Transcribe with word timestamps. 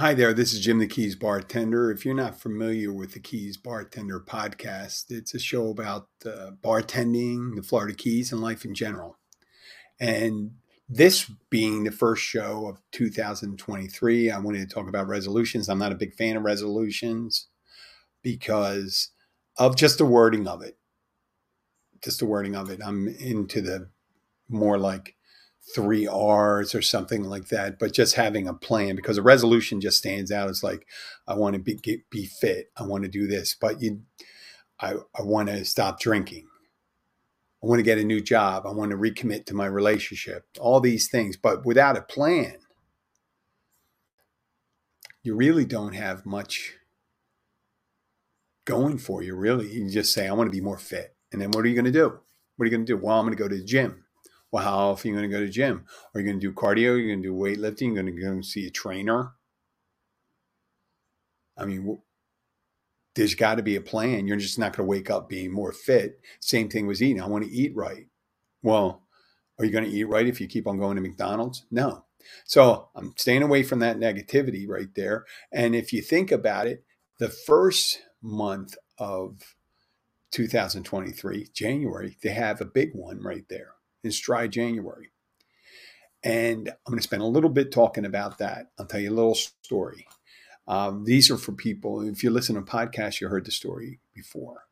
Hi 0.00 0.14
there, 0.14 0.32
this 0.32 0.54
is 0.54 0.60
Jim 0.60 0.78
the 0.78 0.86
Keys 0.86 1.14
Bartender. 1.14 1.90
If 1.90 2.06
you're 2.06 2.14
not 2.14 2.40
familiar 2.40 2.90
with 2.90 3.12
the 3.12 3.20
Keys 3.20 3.58
Bartender 3.58 4.18
podcast, 4.18 5.10
it's 5.10 5.34
a 5.34 5.38
show 5.38 5.68
about 5.68 6.08
uh, 6.24 6.52
bartending, 6.64 7.54
the 7.54 7.62
Florida 7.62 7.92
Keys, 7.92 8.32
and 8.32 8.40
life 8.40 8.64
in 8.64 8.74
general. 8.74 9.18
And 10.00 10.52
this 10.88 11.30
being 11.50 11.84
the 11.84 11.92
first 11.92 12.22
show 12.22 12.66
of 12.66 12.80
2023, 12.92 14.30
I 14.30 14.38
wanted 14.38 14.66
to 14.66 14.74
talk 14.74 14.88
about 14.88 15.06
resolutions. 15.06 15.68
I'm 15.68 15.78
not 15.78 15.92
a 15.92 15.96
big 15.96 16.14
fan 16.14 16.34
of 16.34 16.44
resolutions 16.44 17.48
because 18.22 19.10
of 19.58 19.76
just 19.76 19.98
the 19.98 20.06
wording 20.06 20.48
of 20.48 20.62
it. 20.62 20.78
Just 22.02 22.20
the 22.20 22.24
wording 22.24 22.56
of 22.56 22.70
it. 22.70 22.80
I'm 22.82 23.06
into 23.06 23.60
the 23.60 23.90
more 24.48 24.78
like 24.78 25.16
three 25.74 26.06
R's 26.06 26.74
or 26.74 26.82
something 26.82 27.24
like 27.24 27.48
that, 27.48 27.78
but 27.78 27.92
just 27.92 28.16
having 28.16 28.48
a 28.48 28.54
plan 28.54 28.96
because 28.96 29.18
a 29.18 29.22
resolution 29.22 29.80
just 29.80 29.98
stands 29.98 30.32
out 30.32 30.48
as 30.48 30.62
like, 30.62 30.86
I 31.28 31.34
want 31.34 31.54
to 31.54 31.60
be, 31.60 31.74
get, 31.74 32.08
be 32.10 32.26
fit. 32.26 32.70
I 32.76 32.84
want 32.84 33.04
to 33.04 33.08
do 33.08 33.26
this, 33.26 33.54
but 33.58 33.80
you, 33.80 34.02
I, 34.80 34.94
I 35.16 35.22
want 35.22 35.48
to 35.48 35.64
stop 35.64 36.00
drinking. 36.00 36.46
I 37.62 37.66
want 37.66 37.78
to 37.78 37.84
get 37.84 37.98
a 37.98 38.04
new 38.04 38.20
job. 38.20 38.66
I 38.66 38.70
want 38.72 38.90
to 38.90 38.96
recommit 38.96 39.44
to 39.46 39.54
my 39.54 39.66
relationship, 39.66 40.46
all 40.58 40.80
these 40.80 41.08
things. 41.08 41.36
But 41.36 41.66
without 41.66 41.96
a 41.96 42.02
plan, 42.02 42.56
you 45.22 45.34
really 45.36 45.66
don't 45.66 45.94
have 45.94 46.24
much 46.24 46.74
going 48.64 48.96
for 48.96 49.22
you, 49.22 49.36
really. 49.36 49.70
You 49.70 49.90
just 49.90 50.12
say, 50.14 50.26
I 50.26 50.32
want 50.32 50.48
to 50.48 50.56
be 50.56 50.62
more 50.62 50.78
fit. 50.78 51.14
And 51.32 51.40
then 51.40 51.50
what 51.50 51.64
are 51.64 51.68
you 51.68 51.74
going 51.74 51.84
to 51.84 51.92
do? 51.92 52.18
What 52.56 52.64
are 52.64 52.66
you 52.66 52.70
going 52.70 52.86
to 52.86 52.92
do? 52.92 52.96
Well, 52.96 53.18
I'm 53.18 53.26
going 53.26 53.36
to 53.36 53.42
go 53.42 53.48
to 53.48 53.56
the 53.56 53.64
gym. 53.64 53.99
Well, 54.52 54.64
how 54.64 54.90
often 54.90 55.10
are 55.10 55.14
you 55.14 55.18
going 55.20 55.30
to 55.30 55.36
go 55.36 55.44
to 55.44 55.50
gym? 55.50 55.84
Are 56.14 56.20
you 56.20 56.26
going 56.26 56.40
to 56.40 56.46
do 56.46 56.52
cardio? 56.52 56.92
Are 56.92 56.98
you 56.98 57.08
going 57.08 57.22
to 57.22 57.28
do 57.28 57.34
weightlifting? 57.34 57.94
You're 57.94 58.02
going 58.02 58.14
to 58.14 58.20
go 58.20 58.40
see 58.40 58.66
a 58.66 58.70
trainer? 58.70 59.32
I 61.56 61.66
mean, 61.66 61.98
there's 63.14 63.34
got 63.34 63.56
to 63.56 63.62
be 63.62 63.76
a 63.76 63.80
plan. 63.80 64.26
You're 64.26 64.36
just 64.38 64.58
not 64.58 64.76
going 64.76 64.86
to 64.86 64.90
wake 64.90 65.10
up 65.10 65.28
being 65.28 65.52
more 65.52 65.72
fit. 65.72 66.20
Same 66.40 66.68
thing 66.68 66.86
with 66.86 67.00
eating. 67.00 67.22
I 67.22 67.26
want 67.26 67.44
to 67.44 67.50
eat 67.50 67.76
right. 67.76 68.06
Well, 68.62 69.02
are 69.58 69.64
you 69.64 69.70
going 69.70 69.84
to 69.84 69.90
eat 69.90 70.04
right 70.04 70.26
if 70.26 70.40
you 70.40 70.48
keep 70.48 70.66
on 70.66 70.78
going 70.78 70.96
to 70.96 71.02
McDonald's? 71.02 71.66
No. 71.70 72.06
So 72.44 72.88
I'm 72.94 73.14
staying 73.16 73.42
away 73.42 73.62
from 73.62 73.78
that 73.80 73.98
negativity 73.98 74.68
right 74.68 74.92
there. 74.94 75.26
And 75.52 75.74
if 75.74 75.92
you 75.92 76.02
think 76.02 76.32
about 76.32 76.66
it, 76.66 76.84
the 77.18 77.28
first 77.28 78.02
month 78.22 78.74
of 78.98 79.54
2023, 80.32 81.48
January, 81.52 82.16
they 82.22 82.30
have 82.30 82.60
a 82.60 82.66
big 82.66 82.94
one 82.94 83.22
right 83.22 83.44
there 83.48 83.74
in 84.02 84.12
Dry 84.20 84.46
January. 84.46 85.10
And 86.22 86.68
I'm 86.68 86.90
going 86.92 86.98
to 86.98 87.02
spend 87.02 87.22
a 87.22 87.26
little 87.26 87.50
bit 87.50 87.72
talking 87.72 88.04
about 88.04 88.38
that. 88.38 88.70
I'll 88.78 88.86
tell 88.86 89.00
you 89.00 89.10
a 89.10 89.14
little 89.14 89.34
story. 89.34 90.06
Um, 90.68 91.04
these 91.04 91.30
are 91.30 91.38
for 91.38 91.52
people, 91.52 92.02
if 92.02 92.22
you 92.22 92.30
listen 92.30 92.54
to 92.56 92.62
podcasts, 92.62 93.20
you 93.20 93.28
heard 93.28 93.46
the 93.46 93.50
story 93.50 94.00
before. 94.14 94.64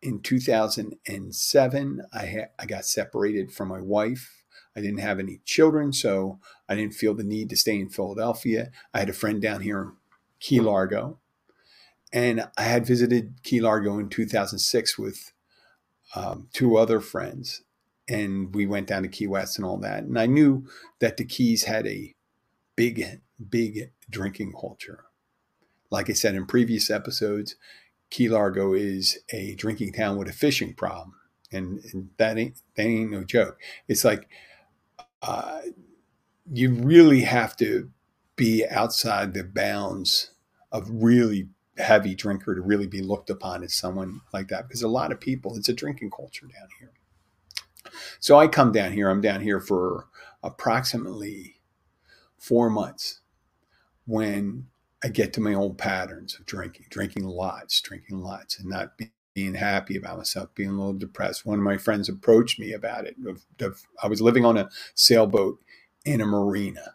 In 0.00 0.20
2007, 0.20 2.02
I, 2.12 2.26
ha- 2.26 2.50
I 2.58 2.66
got 2.66 2.84
separated 2.84 3.50
from 3.50 3.68
my 3.68 3.80
wife. 3.80 4.44
I 4.76 4.80
didn't 4.80 4.98
have 4.98 5.18
any 5.18 5.40
children, 5.44 5.92
so 5.92 6.38
I 6.68 6.76
didn't 6.76 6.94
feel 6.94 7.14
the 7.14 7.24
need 7.24 7.50
to 7.50 7.56
stay 7.56 7.80
in 7.80 7.88
Philadelphia. 7.88 8.70
I 8.94 9.00
had 9.00 9.08
a 9.08 9.14
friend 9.14 9.42
down 9.42 9.62
here 9.62 9.80
in 9.80 9.92
Key 10.38 10.60
Largo, 10.60 11.18
and 12.12 12.48
I 12.56 12.62
had 12.62 12.86
visited 12.86 13.42
Key 13.42 13.60
Largo 13.60 13.98
in 13.98 14.08
2006 14.08 14.98
with 14.98 15.32
um, 16.14 16.48
two 16.52 16.76
other 16.76 17.00
friends 17.00 17.62
and 18.08 18.54
we 18.54 18.66
went 18.66 18.86
down 18.86 19.02
to 19.02 19.08
Key 19.08 19.26
West 19.26 19.58
and 19.58 19.66
all 19.66 19.76
that. 19.78 20.04
And 20.04 20.18
I 20.18 20.26
knew 20.26 20.66
that 21.00 21.16
the 21.16 21.24
Keys 21.24 21.64
had 21.64 21.86
a 21.86 22.14
big, 22.76 23.20
big 23.48 23.90
drinking 24.08 24.54
culture. 24.58 25.04
Like 25.90 26.08
I 26.08 26.14
said 26.14 26.34
in 26.34 26.46
previous 26.46 26.90
episodes, 26.90 27.56
Key 28.10 28.28
Largo 28.28 28.72
is 28.72 29.18
a 29.30 29.54
drinking 29.54 29.92
town 29.92 30.16
with 30.16 30.28
a 30.28 30.32
fishing 30.32 30.74
problem, 30.74 31.14
and, 31.52 31.80
and 31.92 32.10
that 32.16 32.38
ain't 32.38 32.56
that 32.76 32.84
ain't 32.84 33.10
no 33.10 33.24
joke. 33.24 33.60
It's 33.86 34.04
like 34.04 34.28
uh, 35.22 35.60
you 36.50 36.72
really 36.72 37.22
have 37.22 37.56
to 37.58 37.90
be 38.36 38.66
outside 38.66 39.34
the 39.34 39.44
bounds 39.44 40.30
of 40.72 40.88
really 40.90 41.48
heavy 41.76 42.14
drinker 42.14 42.54
to 42.54 42.60
really 42.60 42.86
be 42.86 43.02
looked 43.02 43.30
upon 43.30 43.62
as 43.62 43.74
someone 43.74 44.20
like 44.32 44.48
that 44.48 44.66
because 44.66 44.82
a 44.82 44.88
lot 44.88 45.12
of 45.12 45.20
people 45.20 45.56
it's 45.56 45.68
a 45.68 45.72
drinking 45.72 46.10
culture 46.10 46.46
down 46.46 46.68
here 46.78 46.90
so 48.20 48.38
I 48.38 48.48
come 48.48 48.72
down 48.72 48.92
here. 48.92 49.08
I'm 49.10 49.20
down 49.20 49.40
here 49.40 49.60
for 49.60 50.06
approximately 50.42 51.60
four 52.38 52.70
months 52.70 53.20
when 54.06 54.66
I 55.02 55.08
get 55.08 55.32
to 55.34 55.40
my 55.40 55.54
old 55.54 55.78
patterns 55.78 56.38
of 56.38 56.46
drinking, 56.46 56.86
drinking 56.90 57.24
lots, 57.24 57.80
drinking 57.80 58.20
lots, 58.20 58.58
and 58.58 58.68
not 58.68 58.94
being 59.34 59.54
happy 59.54 59.96
about 59.96 60.18
myself, 60.18 60.52
being 60.54 60.70
a 60.70 60.72
little 60.72 60.92
depressed. 60.94 61.46
One 61.46 61.58
of 61.58 61.64
my 61.64 61.76
friends 61.76 62.08
approached 62.08 62.58
me 62.58 62.72
about 62.72 63.06
it. 63.06 63.16
I 64.02 64.08
was 64.08 64.20
living 64.20 64.44
on 64.44 64.56
a 64.56 64.68
sailboat 64.94 65.60
in 66.04 66.20
a 66.20 66.26
marina. 66.26 66.94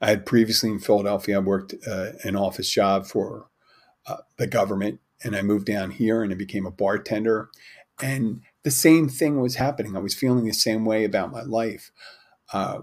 I 0.00 0.08
had 0.08 0.24
previously 0.24 0.70
in 0.70 0.78
Philadelphia, 0.78 1.36
I 1.36 1.40
worked 1.40 1.74
uh, 1.86 2.12
an 2.24 2.36
office 2.36 2.70
job 2.70 3.06
for 3.06 3.48
uh, 4.06 4.18
the 4.38 4.46
government, 4.46 5.00
and 5.22 5.36
I 5.36 5.42
moved 5.42 5.66
down 5.66 5.90
here 5.90 6.22
and 6.22 6.32
I 6.32 6.36
became 6.36 6.64
a 6.64 6.70
bartender. 6.70 7.50
And 8.02 8.40
the 8.62 8.70
same 8.70 9.08
thing 9.08 9.40
was 9.40 9.56
happening. 9.56 9.96
I 9.96 10.00
was 10.00 10.14
feeling 10.14 10.44
the 10.44 10.52
same 10.52 10.84
way 10.84 11.04
about 11.04 11.32
my 11.32 11.42
life, 11.42 11.90
uh, 12.52 12.80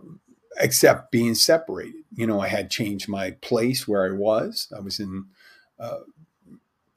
except 0.59 1.11
being 1.11 1.35
separated. 1.35 2.03
You 2.15 2.25
know, 2.27 2.39
I 2.39 2.47
had 2.47 2.71
changed 2.71 3.07
my 3.07 3.31
place 3.31 3.87
where 3.87 4.05
I 4.05 4.15
was. 4.15 4.71
I 4.75 4.79
was 4.79 4.99
in 4.99 5.25
uh, 5.79 5.99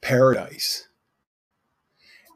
paradise, 0.01 0.87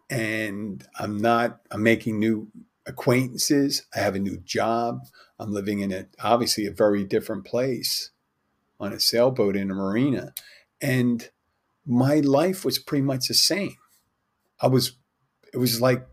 and 0.09 0.85
I'm 0.99 1.17
not. 1.17 1.61
I'm 1.71 1.83
making 1.83 2.19
new 2.19 2.51
acquaintances. 2.85 3.85
I 3.95 3.99
have 3.99 4.15
a 4.15 4.19
new 4.19 4.37
job. 4.37 5.07
I'm 5.39 5.51
living 5.51 5.79
in 5.79 5.91
a 5.91 6.05
obviously 6.23 6.67
a 6.67 6.71
very 6.71 7.03
different 7.03 7.45
place 7.45 8.11
on 8.79 8.93
a 8.93 8.99
sailboat 8.99 9.55
in 9.55 9.71
a 9.71 9.73
marina, 9.73 10.33
and 10.79 11.29
my 11.87 12.19
life 12.19 12.63
was 12.63 12.77
pretty 12.77 13.03
much 13.03 13.27
the 13.27 13.33
same. 13.33 13.77
I 14.61 14.67
was. 14.67 14.97
It 15.53 15.57
was 15.57 15.81
like 15.81 16.05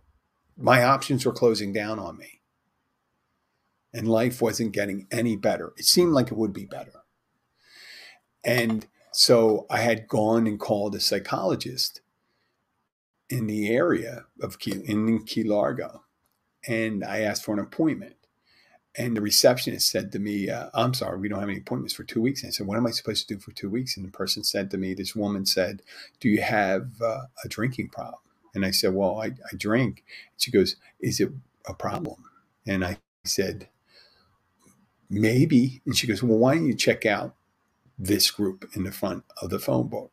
my 0.56 0.82
options 0.82 1.24
were 1.24 1.32
closing 1.32 1.72
down 1.72 1.98
on 1.98 2.18
me. 2.18 2.40
And 3.92 4.08
life 4.08 4.40
wasn't 4.40 4.72
getting 4.72 5.06
any 5.10 5.36
better. 5.36 5.72
It 5.76 5.84
seemed 5.84 6.12
like 6.12 6.28
it 6.28 6.36
would 6.36 6.52
be 6.52 6.64
better. 6.64 7.02
And 8.44 8.86
so 9.12 9.66
I 9.70 9.80
had 9.80 10.08
gone 10.08 10.46
and 10.46 10.58
called 10.58 10.94
a 10.94 11.00
psychologist 11.00 12.00
in 13.28 13.46
the 13.46 13.68
area 13.68 14.26
of 14.40 14.58
Key, 14.58 14.82
in 14.84 15.24
Key 15.24 15.44
Largo. 15.44 16.04
And 16.66 17.04
I 17.04 17.20
asked 17.20 17.44
for 17.44 17.52
an 17.52 17.58
appointment. 17.58 18.16
And 18.94 19.16
the 19.16 19.22
receptionist 19.22 19.90
said 19.90 20.12
to 20.12 20.18
me, 20.18 20.50
uh, 20.50 20.68
I'm 20.74 20.92
sorry, 20.92 21.18
we 21.18 21.28
don't 21.28 21.40
have 21.40 21.48
any 21.48 21.58
appointments 21.58 21.94
for 21.94 22.04
two 22.04 22.20
weeks. 22.20 22.42
And 22.42 22.48
I 22.48 22.52
said, 22.52 22.66
What 22.66 22.76
am 22.76 22.86
I 22.86 22.90
supposed 22.90 23.26
to 23.26 23.34
do 23.34 23.40
for 23.40 23.52
two 23.52 23.70
weeks? 23.70 23.96
And 23.96 24.06
the 24.06 24.10
person 24.10 24.44
said 24.44 24.70
to 24.70 24.76
me, 24.76 24.92
This 24.92 25.16
woman 25.16 25.46
said, 25.46 25.82
Do 26.20 26.28
you 26.28 26.42
have 26.42 27.00
uh, 27.00 27.22
a 27.42 27.48
drinking 27.48 27.88
problem? 27.88 28.20
And 28.54 28.64
I 28.64 28.70
said, 28.70 28.94
Well, 28.94 29.20
I, 29.20 29.26
I 29.26 29.56
drink. 29.56 30.04
She 30.36 30.50
goes, 30.50 30.76
Is 31.00 31.20
it 31.20 31.30
a 31.66 31.74
problem? 31.74 32.24
And 32.66 32.84
I 32.84 32.98
said, 33.24 33.68
Maybe. 35.08 35.82
And 35.86 35.96
she 35.96 36.06
goes, 36.06 36.22
Well, 36.22 36.38
why 36.38 36.54
don't 36.54 36.66
you 36.66 36.74
check 36.74 37.06
out 37.06 37.34
this 37.98 38.30
group 38.30 38.68
in 38.74 38.84
the 38.84 38.92
front 38.92 39.24
of 39.40 39.50
the 39.50 39.58
phone 39.58 39.88
book? 39.88 40.10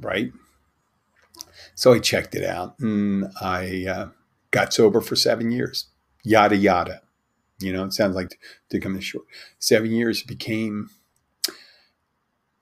Right? 0.00 0.32
So 1.74 1.92
I 1.92 1.98
checked 1.98 2.34
it 2.34 2.44
out 2.44 2.78
and 2.78 3.26
I 3.40 3.86
uh, 3.88 4.08
got 4.50 4.72
sober 4.72 5.00
for 5.00 5.16
seven 5.16 5.50
years. 5.50 5.86
Yada, 6.22 6.56
yada. 6.56 7.02
You 7.60 7.72
know, 7.72 7.84
it 7.84 7.92
sounds 7.92 8.14
like 8.14 8.38
to 8.70 8.80
come 8.80 8.94
in 8.94 9.00
short. 9.00 9.24
Seven 9.58 9.90
years 9.90 10.22
became 10.22 10.90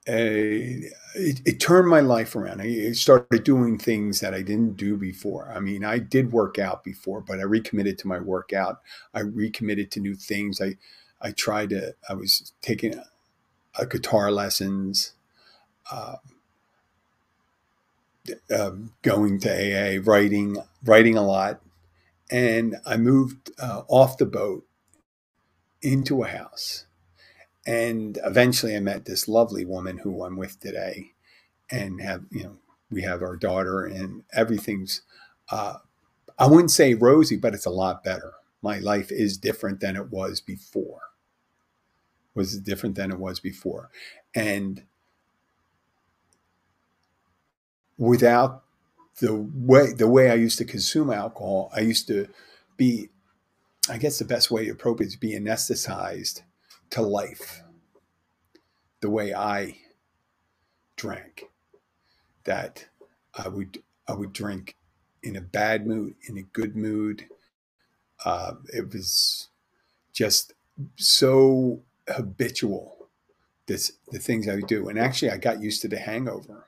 it, 0.05 1.41
it, 1.45 1.59
turned 1.59 1.87
my 1.87 2.01
life 2.01 2.35
around. 2.35 2.61
I 2.61 2.91
started 2.91 3.43
doing 3.43 3.77
things 3.77 4.19
that 4.19 4.33
I 4.33 4.41
didn't 4.41 4.75
do 4.75 4.97
before. 4.97 5.51
I 5.55 5.59
mean, 5.59 5.85
I 5.85 5.99
did 5.99 6.33
work 6.33 6.59
out 6.59 6.83
before, 6.83 7.21
but 7.21 7.39
I 7.39 7.43
recommitted 7.43 7.97
to 7.99 8.07
my 8.07 8.19
workout. 8.19 8.81
I 9.13 9.21
recommitted 9.21 9.91
to 9.91 9.99
new 9.99 10.15
things. 10.15 10.59
I, 10.61 10.77
I 11.21 11.31
tried 11.31 11.69
to, 11.69 11.95
I 12.09 12.15
was 12.15 12.53
taking 12.61 12.95
a, 12.95 13.05
a 13.79 13.85
guitar 13.85 14.31
lessons, 14.31 15.13
uh, 15.91 16.15
uh, 18.53 18.71
going 19.01 19.39
to 19.39 19.49
AA, 19.49 20.01
writing, 20.03 20.57
writing 20.83 21.17
a 21.17 21.25
lot. 21.25 21.61
And 22.29 22.77
I 22.85 22.97
moved 22.97 23.51
uh, 23.59 23.83
off 23.87 24.17
the 24.17 24.25
boat 24.25 24.65
into 25.81 26.23
a 26.23 26.27
house 26.27 26.85
and 27.65 28.19
eventually 28.25 28.75
I 28.75 28.79
met 28.79 29.05
this 29.05 29.27
lovely 29.27 29.65
woman 29.65 29.99
who 29.99 30.23
I'm 30.23 30.37
with 30.37 30.59
today 30.59 31.11
and 31.71 32.01
have, 32.01 32.23
you 32.31 32.43
know, 32.43 32.57
we 32.91 33.03
have 33.03 33.21
our 33.21 33.37
daughter 33.37 33.85
and 33.85 34.23
everything's, 34.33 35.01
uh, 35.51 35.75
I 36.39 36.47
wouldn't 36.47 36.71
say 36.71 36.93
rosy, 36.93 37.37
but 37.37 37.53
it's 37.53 37.65
a 37.65 37.71
lot 37.71 38.03
better. 38.03 38.33
My 38.61 38.79
life 38.79 39.11
is 39.11 39.37
different 39.37 39.79
than 39.79 39.95
it 39.95 40.11
was 40.11 40.41
before. 40.41 41.01
was 42.35 42.59
different 42.59 42.95
than 42.95 43.11
it 43.11 43.19
was 43.19 43.39
before. 43.39 43.89
And 44.35 44.83
without 47.97 48.63
the 49.19 49.33
way 49.33 49.93
the 49.93 50.07
way 50.07 50.31
I 50.31 50.35
used 50.35 50.57
to 50.59 50.65
consume 50.65 51.11
alcohol, 51.11 51.71
I 51.75 51.81
used 51.81 52.07
to 52.07 52.27
be, 52.77 53.09
I 53.89 53.97
guess 53.97 54.19
the 54.19 54.25
best 54.25 54.51
way 54.51 54.65
to 54.65 54.71
appropriate 54.71 55.09
is 55.09 55.15
be 55.15 55.33
anesthetized 55.33 56.41
to 56.93 57.01
life. 57.01 57.63
The 59.01 59.09
way 59.09 59.33
I 59.33 59.77
drank, 60.95 61.45
that 62.45 62.85
I 63.35 63.47
would 63.49 63.83
I 64.07 64.13
would 64.13 64.33
drink 64.33 64.75
in 65.21 65.35
a 65.35 65.41
bad 65.41 65.85
mood, 65.85 66.15
in 66.27 66.37
a 66.37 66.43
good 66.43 66.75
mood. 66.75 67.27
Uh, 68.23 68.53
it 68.73 68.93
was 68.93 69.49
just 70.13 70.53
so 70.95 71.81
habitual. 72.07 73.09
This 73.65 73.93
the 74.11 74.19
things 74.19 74.47
I 74.47 74.55
would 74.55 74.67
do, 74.67 74.87
and 74.87 74.97
actually, 74.99 75.31
I 75.31 75.37
got 75.37 75.61
used 75.61 75.81
to 75.81 75.87
the 75.87 75.99
hangover 75.99 76.67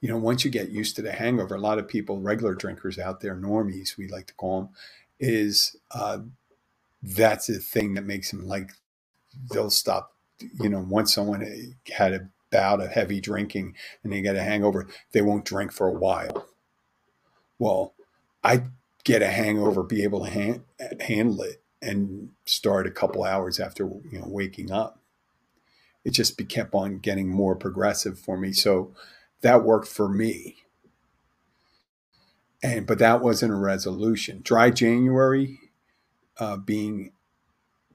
you 0.00 0.08
know, 0.08 0.18
once 0.18 0.44
you 0.44 0.50
get 0.50 0.70
used 0.70 0.96
to 0.96 1.02
the 1.02 1.12
hangover, 1.12 1.54
a 1.54 1.60
lot 1.60 1.78
of 1.78 1.88
people, 1.88 2.20
regular 2.20 2.54
drinkers 2.54 2.98
out 2.98 3.20
there, 3.20 3.34
normies, 3.34 3.96
we 3.96 4.06
like 4.08 4.26
to 4.26 4.34
call 4.34 4.60
them, 4.62 4.70
is 5.18 5.76
uh, 5.90 6.18
that's 7.02 7.46
the 7.46 7.58
thing 7.58 7.94
that 7.94 8.04
makes 8.04 8.30
them 8.30 8.46
like 8.46 8.72
they'll 9.52 9.70
stop. 9.70 10.12
You 10.60 10.68
know, 10.68 10.84
once 10.88 11.14
someone 11.14 11.42
eh, 11.42 11.92
had 11.94 12.12
a 12.12 12.28
bout 12.50 12.80
of 12.80 12.90
heavy 12.92 13.20
drinking 13.20 13.74
and 14.02 14.12
they 14.12 14.22
get 14.22 14.36
a 14.36 14.42
hangover, 14.42 14.86
they 15.12 15.22
won't 15.22 15.44
drink 15.44 15.72
for 15.72 15.88
a 15.88 15.92
while. 15.92 16.46
Well, 17.58 17.94
I 18.42 18.64
get 19.04 19.22
a 19.22 19.28
hangover, 19.28 19.82
be 19.82 20.04
able 20.04 20.24
to 20.24 20.30
hand, 20.30 20.62
handle 21.00 21.42
it, 21.42 21.62
and 21.80 22.30
start 22.44 22.86
a 22.86 22.90
couple 22.90 23.24
hours 23.24 23.60
after 23.60 23.84
you 23.84 24.18
know 24.18 24.26
waking 24.26 24.70
up. 24.70 25.00
It 26.04 26.12
just 26.12 26.38
be, 26.38 26.44
kept 26.44 26.74
on 26.74 26.98
getting 26.98 27.28
more 27.28 27.56
progressive 27.56 28.18
for 28.18 28.38
me. 28.38 28.52
So 28.52 28.94
that 29.42 29.64
worked 29.64 29.88
for 29.88 30.08
me. 30.08 30.56
And 32.62 32.86
but 32.86 32.98
that 32.98 33.20
wasn't 33.20 33.52
a 33.52 33.56
resolution. 33.56 34.40
Dry 34.42 34.70
January 34.70 35.58
uh, 36.38 36.56
being 36.56 37.12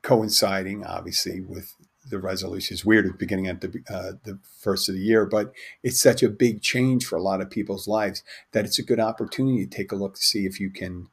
coinciding, 0.01 0.86
obviously, 0.86 1.42
with 1.42 1.75
the 2.10 2.19
resolution 2.19 2.74
is 2.74 2.86
weird 2.86 3.06
at 3.06 3.13
the 3.13 3.18
beginning 3.18 3.48
at 3.48 3.62
the 3.62 3.84
uh, 3.90 4.12
the 4.24 4.38
first 4.60 4.90
of 4.90 4.95
the 4.95 5.01
year, 5.01 5.25
but 5.25 5.54
it's 5.81 6.01
such 6.01 6.22
a 6.22 6.30
big 6.30 6.62
change 6.62 7.06
for 7.06 7.16
a 7.16 7.22
lot 7.22 7.42
of 7.42 7.50
people's 7.50 7.88
lives 7.88 8.24
that 8.51 8.66
it's 8.66 8.80
a 8.80 8.84
good 8.84 9.00
opportunity 9.00 9.66
to 9.66 9.75
take 9.75 9.92
a 9.92 9.95
look 9.95 10.16
to 10.16 10.22
see 10.22 10.45
if 10.45 10.60
you 10.60 10.69
can 10.69 11.07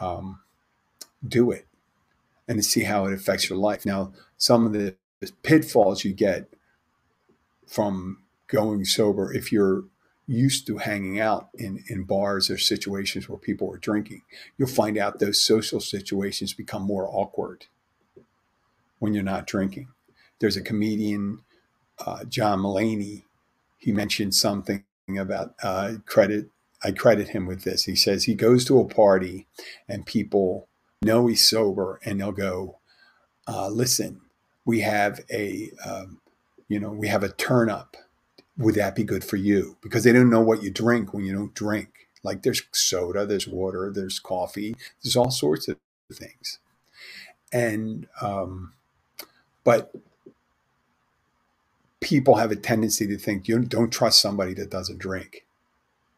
um, 0.00 0.40
do 1.26 1.50
it 1.50 1.66
and 2.46 2.58
to 2.58 2.62
see 2.62 2.84
how 2.84 3.04
it 3.06 3.12
affects 3.12 3.50
your 3.50 3.58
life. 3.58 3.84
Now, 3.84 4.12
some 4.36 4.66
of 4.66 4.72
the 4.72 4.96
pitfalls 5.42 6.04
you 6.04 6.12
get 6.12 6.48
from 7.66 8.22
going 8.46 8.84
sober 8.84 9.32
if 9.32 9.52
you're 9.52 9.84
used 10.28 10.66
to 10.66 10.76
hanging 10.76 11.18
out 11.18 11.48
in, 11.54 11.82
in 11.88 12.04
bars 12.04 12.50
or 12.50 12.58
situations 12.58 13.28
where 13.28 13.38
people 13.38 13.72
are 13.72 13.78
drinking. 13.78 14.22
You'll 14.56 14.68
find 14.68 14.98
out 14.98 15.18
those 15.18 15.40
social 15.40 15.80
situations 15.80 16.52
become 16.52 16.82
more 16.82 17.08
awkward 17.10 17.66
when 18.98 19.14
you're 19.14 19.22
not 19.22 19.46
drinking. 19.46 19.88
There's 20.38 20.56
a 20.56 20.62
comedian, 20.62 21.40
uh, 22.04 22.24
John 22.24 22.60
Mulaney. 22.60 23.24
He 23.78 23.90
mentioned 23.90 24.34
something 24.34 24.84
about 25.18 25.54
uh, 25.62 25.94
credit. 26.04 26.50
I 26.84 26.92
credit 26.92 27.28
him 27.28 27.46
with 27.46 27.64
this. 27.64 27.84
He 27.84 27.96
says 27.96 28.24
he 28.24 28.34
goes 28.34 28.64
to 28.66 28.78
a 28.78 28.86
party 28.86 29.46
and 29.88 30.04
people 30.04 30.68
know 31.02 31.26
he's 31.26 31.48
sober 31.48 32.00
and 32.04 32.20
they'll 32.20 32.32
go, 32.32 32.78
uh, 33.48 33.68
"Listen, 33.68 34.20
we 34.64 34.80
have 34.80 35.20
a, 35.32 35.70
um, 35.84 36.20
you 36.68 36.78
know, 36.78 36.90
we 36.90 37.08
have 37.08 37.22
a 37.22 37.30
turn 37.32 37.70
up." 37.70 37.96
Would 38.58 38.74
that 38.74 38.96
be 38.96 39.04
good 39.04 39.24
for 39.24 39.36
you? 39.36 39.76
Because 39.80 40.04
they 40.04 40.12
don't 40.12 40.30
know 40.30 40.40
what 40.40 40.62
you 40.62 40.70
drink 40.70 41.14
when 41.14 41.24
you 41.24 41.32
don't 41.32 41.54
drink. 41.54 42.08
Like 42.24 42.42
there's 42.42 42.62
soda, 42.72 43.24
there's 43.24 43.46
water, 43.46 43.90
there's 43.94 44.18
coffee, 44.18 44.74
there's 45.02 45.16
all 45.16 45.30
sorts 45.30 45.68
of 45.68 45.78
things. 46.12 46.58
And, 47.52 48.08
um, 48.20 48.72
but 49.64 49.94
people 52.00 52.36
have 52.36 52.50
a 52.50 52.56
tendency 52.56 53.06
to 53.06 53.16
think 53.16 53.48
you 53.48 53.58
don't 53.60 53.92
trust 53.92 54.20
somebody 54.20 54.54
that 54.54 54.70
doesn't 54.70 54.98
drink 54.98 55.44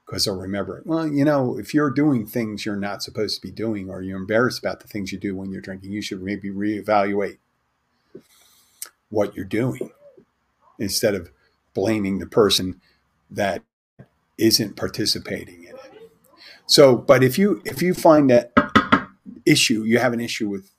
because 0.06 0.24
they'll 0.24 0.36
remember 0.36 0.78
it. 0.78 0.86
Well, 0.86 1.06
you 1.06 1.24
know, 1.24 1.58
if 1.58 1.72
you're 1.72 1.90
doing 1.90 2.26
things 2.26 2.66
you're 2.66 2.76
not 2.76 3.02
supposed 3.02 3.36
to 3.36 3.46
be 3.46 3.52
doing 3.52 3.88
or 3.88 4.02
you're 4.02 4.18
embarrassed 4.18 4.58
about 4.58 4.80
the 4.80 4.88
things 4.88 5.12
you 5.12 5.18
do 5.18 5.36
when 5.36 5.50
you're 5.50 5.60
drinking, 5.60 5.92
you 5.92 6.02
should 6.02 6.22
maybe 6.22 6.50
reevaluate 6.50 7.38
what 9.08 9.36
you're 9.36 9.44
doing 9.44 9.90
instead 10.78 11.14
of 11.14 11.30
blaming 11.74 12.18
the 12.18 12.26
person 12.26 12.80
that 13.30 13.62
isn't 14.38 14.76
participating 14.76 15.64
in 15.64 15.74
it. 15.74 16.10
So, 16.66 16.96
but 16.96 17.22
if 17.22 17.38
you 17.38 17.62
if 17.64 17.82
you 17.82 17.94
find 17.94 18.30
that 18.30 18.52
issue, 19.44 19.82
you 19.84 19.98
have 19.98 20.12
an 20.12 20.20
issue 20.20 20.48
with 20.48 20.72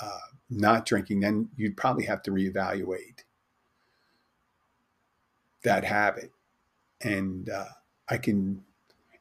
uh, 0.00 0.18
not 0.48 0.86
drinking, 0.86 1.20
then 1.20 1.48
you'd 1.56 1.76
probably 1.76 2.04
have 2.06 2.22
to 2.22 2.30
reevaluate 2.30 3.24
that 5.62 5.84
habit. 5.84 6.30
And 7.00 7.48
uh, 7.48 7.66
I 8.08 8.16
can, 8.18 8.62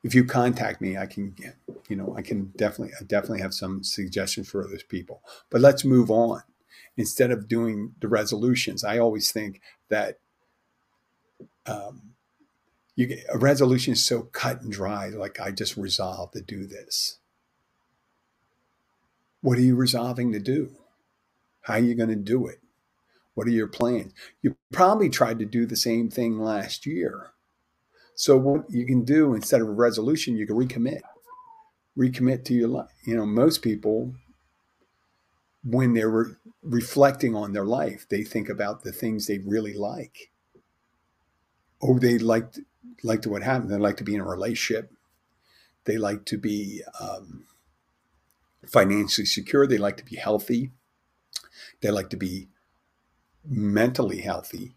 if 0.03 0.13
you 0.13 0.25
contact 0.25 0.81
me, 0.81 0.97
I 0.97 1.06
can, 1.06 1.35
you 1.88 1.95
know, 1.95 2.13
I 2.18 2.21
can 2.21 2.51
definitely, 2.56 2.94
I 3.00 3.03
definitely 3.03 3.42
have 3.42 3.53
some 3.53 3.83
suggestions 3.83 4.50
for 4.50 4.63
those 4.63 4.83
people. 4.83 5.21
But 5.50 5.62
let's 5.62 5.85
move 5.85 6.09
on. 6.09 6.44
Instead 6.97 7.31
of 7.31 7.47
doing 7.47 7.94
the 8.01 8.09
resolutions, 8.09 8.83
I 8.83 8.97
always 8.97 9.31
think 9.31 9.62
that 9.89 10.19
um, 11.69 12.01
you 12.95 13.07
get, 13.07 13.19
a 13.31 13.38
resolution 13.38 13.94
is 13.94 14.06
so 14.06 14.24
cut 14.24 14.62
and 14.62 14.71
dry. 14.71 15.10
Like 15.10 15.39
I 15.39 15.51
just 15.51 15.77
resolved 15.77 16.33
to 16.33 16.42
do 16.42 16.66
this. 16.68 17.19
What 19.42 19.57
are 19.57 19.62
you 19.62 19.75
resolving 19.75 20.31
to 20.33 20.39
do? 20.39 20.75
How 21.62 21.75
are 21.75 21.80
you 21.80 21.95
going 21.95 22.10
to 22.10 22.16
do 22.16 22.48
it? 22.48 22.60
What 23.36 23.48
are 23.48 23.51
your 23.51 23.68
plans? 23.68 24.12
You 24.42 24.57
probably 24.74 25.10
tried 25.10 25.39
to 25.39 25.45
do 25.45 25.66
the 25.66 25.77
same 25.77 26.10
thing 26.10 26.39
last 26.39 26.86
year. 26.86 27.31
So 28.16 28.36
what 28.36 28.69
you 28.69 28.86
can 28.86 29.06
do 29.06 29.33
instead 29.33 29.61
of 29.61 29.69
a 29.69 29.71
resolution, 29.71 30.35
you 30.35 30.45
can 30.45 30.57
recommit. 30.57 31.02
Recommit 31.97 32.44
to 32.45 32.54
your 32.54 32.68
life. 32.68 32.92
You 33.06 33.16
know, 33.16 33.26
most 33.26 33.61
people 33.61 34.14
when 35.64 35.94
they're 35.94 36.09
re- 36.09 36.35
reflecting 36.64 37.35
on 37.35 37.54
their 37.54 37.66
life, 37.66 38.06
they 38.09 38.23
think 38.23 38.49
about 38.49 38.83
the 38.83 38.92
things 38.92 39.28
they 39.28 39.40
really 39.40 39.73
like 39.73 40.31
oh, 41.81 42.00
they 42.00 42.18
liked 42.18 42.59
liked 43.04 43.28
what 43.28 43.44
happened. 43.44 43.71
They 43.71 43.78
like 43.78 43.98
to 43.98 44.04
be 44.04 44.16
in 44.16 44.21
a 44.21 44.26
relationship. 44.26 44.92
They 45.86 45.98
like 45.98 46.26
to 46.26 46.38
be 46.38 46.83
um, 47.00 47.45
financially 48.68 49.26
secure. 49.26 49.66
They 49.66 49.78
like 49.78 49.98
to 49.98 50.06
be 50.06 50.18
healthy. 50.18 50.71
They 51.81 51.92
like 51.92 52.09
to 52.09 52.18
be 52.18 52.50
mentally 53.45 54.21
healthy. 54.21 54.76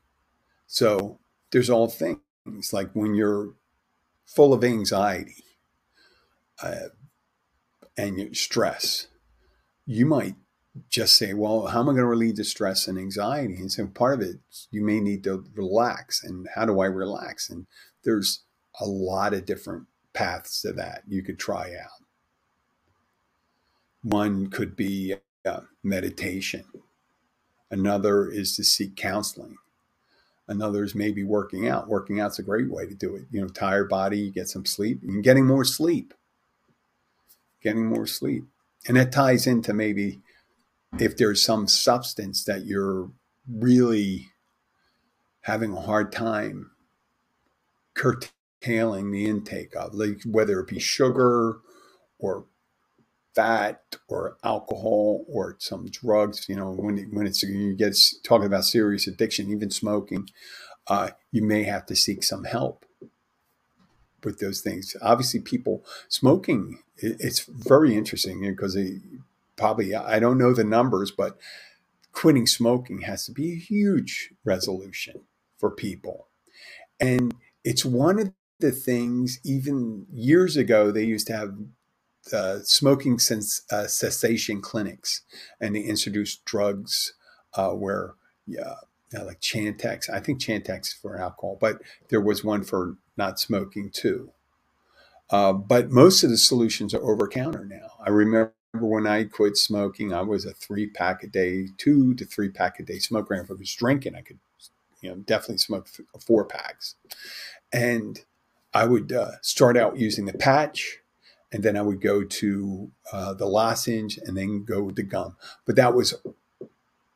So 0.67 1.19
there's 1.51 1.71
all 1.71 1.89
things 1.89 2.73
like 2.73 2.91
when 2.93 3.15
you're 3.15 3.55
full 4.25 4.53
of 4.53 4.65
anxiety 4.65 5.45
uh, 6.63 6.89
and 7.97 8.35
stress, 8.37 9.09
you 9.85 10.07
might 10.07 10.37
just 10.89 11.17
say, 11.17 11.35
well, 11.35 11.67
how 11.67 11.81
am 11.81 11.89
I 11.89 11.93
going 11.93 11.97
to 11.99 12.07
relieve 12.07 12.37
the 12.37 12.45
stress 12.45 12.89
and 12.89 12.99
anxiety? 12.99 13.57
And 13.57 13.71
so 13.71 13.87
part 13.87 14.15
of 14.15 14.21
it, 14.27 14.37
you 14.71 14.83
may 14.83 15.01
need 15.01 15.25
to 15.25 15.45
relax. 15.55 16.23
And 16.25 16.49
how 16.55 16.65
do 16.65 16.81
I 16.81 16.87
relax? 16.87 17.51
And 17.51 17.67
there's 18.05 18.41
a 18.81 18.87
lot 18.87 19.35
of 19.35 19.45
different 19.45 19.87
paths 20.15 20.63
to 20.63 20.73
that 20.73 21.03
you 21.07 21.23
could 21.23 21.39
try 21.39 21.75
out. 21.75 22.03
One 24.03 24.49
could 24.49 24.75
be 24.75 25.15
uh, 25.45 25.61
meditation. 25.83 26.65
Another 27.71 28.29
is 28.29 28.57
to 28.57 28.65
seek 28.65 28.97
counseling. 28.97 29.57
Another 30.49 30.83
is 30.85 30.95
maybe 30.95 31.23
working 31.23 31.69
out. 31.69 31.89
Working 31.89 32.21
out's 32.21 32.39
a 32.39 32.43
great 32.43 32.71
way 32.71 32.87
to 32.87 32.95
do 32.95 33.15
it. 33.15 33.25
You 33.31 33.41
know, 33.41 33.49
tired 33.49 33.89
body, 33.89 34.19
you 34.19 34.31
get 34.31 34.49
some 34.49 34.67
sleep, 34.67 35.03
and 35.03 35.23
getting 35.23 35.47
more 35.47 35.65
sleep. 35.65 36.13
Getting 37.63 37.87
more 37.87 38.07
sleep. 38.07 38.45
And 38.89 38.97
that 38.97 39.13
ties 39.13 39.47
into 39.47 39.73
maybe 39.73 40.21
if 40.99 41.17
there's 41.17 41.43
some 41.43 41.67
substance 41.67 42.45
that 42.45 42.65
you're 42.65 43.11
really 43.49 44.29
having 45.43 45.73
a 45.73 45.81
hard 45.81 46.13
time 46.13 46.71
curtailing 47.95 49.11
the 49.11 49.27
intake 49.27 49.75
of, 49.77 49.95
like 49.95 50.23
whether 50.25 50.61
it 50.61 50.69
be 50.69 50.79
sugar 50.79 51.59
or 52.19 52.47
fat 53.35 53.83
or 54.09 54.37
alcohol 54.45 55.25
or 55.29 55.57
some 55.59 55.87
drugs, 55.91 56.49
you 56.49 56.57
know, 56.57 56.71
when, 56.71 56.99
when 57.13 57.27
it's, 57.27 57.43
you 57.43 57.75
get 57.75 57.97
talking 58.23 58.47
about 58.47 58.65
serious 58.65 59.07
addiction, 59.07 59.51
even 59.51 59.71
smoking, 59.71 60.29
uh, 60.89 61.11
you 61.31 61.43
may 61.43 61.63
have 61.65 61.87
to 61.87 61.97
seek 61.97 62.23
some 62.23 62.45
help 62.45 62.85
with 64.23 64.39
those 64.39 64.61
things. 64.61 64.95
Obviously, 65.03 65.41
people 65.41 65.85
smoking, 66.09 66.79
it, 66.99 67.17
it's 67.19 67.41
very 67.41 67.97
interesting 67.97 68.43
because 68.43 68.75
they, 68.75 69.01
probably 69.63 69.95
I 69.95 70.21
don't 70.21 70.39
know 70.39 70.55
the 70.55 70.65
numbers, 70.65 71.13
but 71.13 71.39
quitting 72.13 72.47
smoking 72.47 73.03
has 73.03 73.27
to 73.27 73.33
be 73.33 73.53
a 73.53 73.57
huge 73.57 74.33
resolution 74.45 75.23
for 75.59 75.71
people. 75.71 76.29
And 77.01 77.35
it's 77.65 77.85
one 77.85 78.19
of 78.21 78.33
the 78.61 78.73
things, 78.73 79.41
even 79.45 80.07
years 80.13 80.57
ago, 80.57 80.91
they 80.93 81.05
used 81.05 81.29
to 81.29 81.37
have 81.37 81.55
uh, 82.33 82.61
smoking 82.65 83.19
sens- 83.19 83.63
uh, 83.73 83.87
cessation 83.89 84.63
clinics, 84.63 85.23
and 85.61 85.77
they 85.77 85.83
introduced 85.83 86.45
drugs 86.47 87.15
uh, 87.55 87.71
where, 87.71 88.15
yeah, 88.47 88.75
like 89.25 89.41
Chantix. 89.41 90.11
I 90.11 90.21
think 90.21 90.41
Chantix 90.41 90.95
for 90.95 91.19
alcohol, 91.19 91.59
but 91.61 91.81
there 92.11 92.21
was 92.21 92.45
one 92.45 92.65
for 92.65 92.97
not 93.17 93.41
smoking 93.41 93.91
too. 93.93 94.33
Uh, 95.31 95.53
but 95.55 95.91
most 95.91 96.25
of 96.25 96.31
the 96.31 96.39
solutions 96.39 96.95
are 96.95 97.03
over 97.05 97.29
counter 97.29 97.65
now. 97.65 97.93
I 98.07 98.11
remember 98.11 98.55
when 98.75 99.07
I 99.07 99.25
quit 99.25 99.57
smoking, 99.57 100.13
I 100.15 100.23
was 100.23 100.45
a 100.47 100.53
three 100.53 100.87
pack 100.89 101.23
a 101.23 101.27
day, 101.27 101.69
two 101.79 102.15
to 102.15 102.25
three 102.25 102.49
pack 102.51 102.81
a 102.81 102.83
day 102.83 102.99
smoker. 102.99 103.35
And 103.35 103.45
If 103.45 103.51
I 103.51 103.55
was 103.55 103.75
drinking, 103.75 104.15
I 104.17 104.23
could, 104.23 104.39
you 105.01 105.11
know, 105.11 105.17
definitely 105.17 105.59
smoke 105.59 105.89
four 106.21 106.45
packs. 106.45 106.97
And 107.73 108.25
I 108.75 108.87
would 108.87 109.13
uh, 109.13 109.33
start 109.43 109.77
out 109.77 109.99
using 109.99 110.27
the 110.27 110.33
patch, 110.35 110.99
and 111.53 111.63
then 111.63 111.77
I 111.77 111.83
would 111.83 112.01
go 112.01 112.25
to 112.25 112.91
uh, 113.13 113.35
the 113.35 113.47
lozenge, 113.47 114.19
and 114.25 114.37
then 114.37 114.65
go 114.65 114.83
with 114.83 114.97
the 114.97 115.03
gum. 115.03 115.37
But 115.67 115.77
that 115.77 115.95
was 115.95 116.15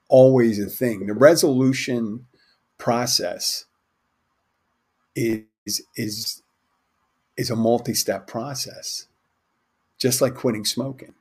always 0.08 0.60
a 0.60 0.66
thing. 0.70 1.06
The 1.06 1.14
resolution 1.14 2.26
process 2.78 3.66
is 5.16 5.44
is 5.96 6.42
is 7.36 7.50
a 7.50 7.56
multi-step 7.56 8.26
process, 8.26 9.08
just 9.98 10.20
like 10.22 10.34
quitting 10.34 10.64
smoking. 10.64 11.14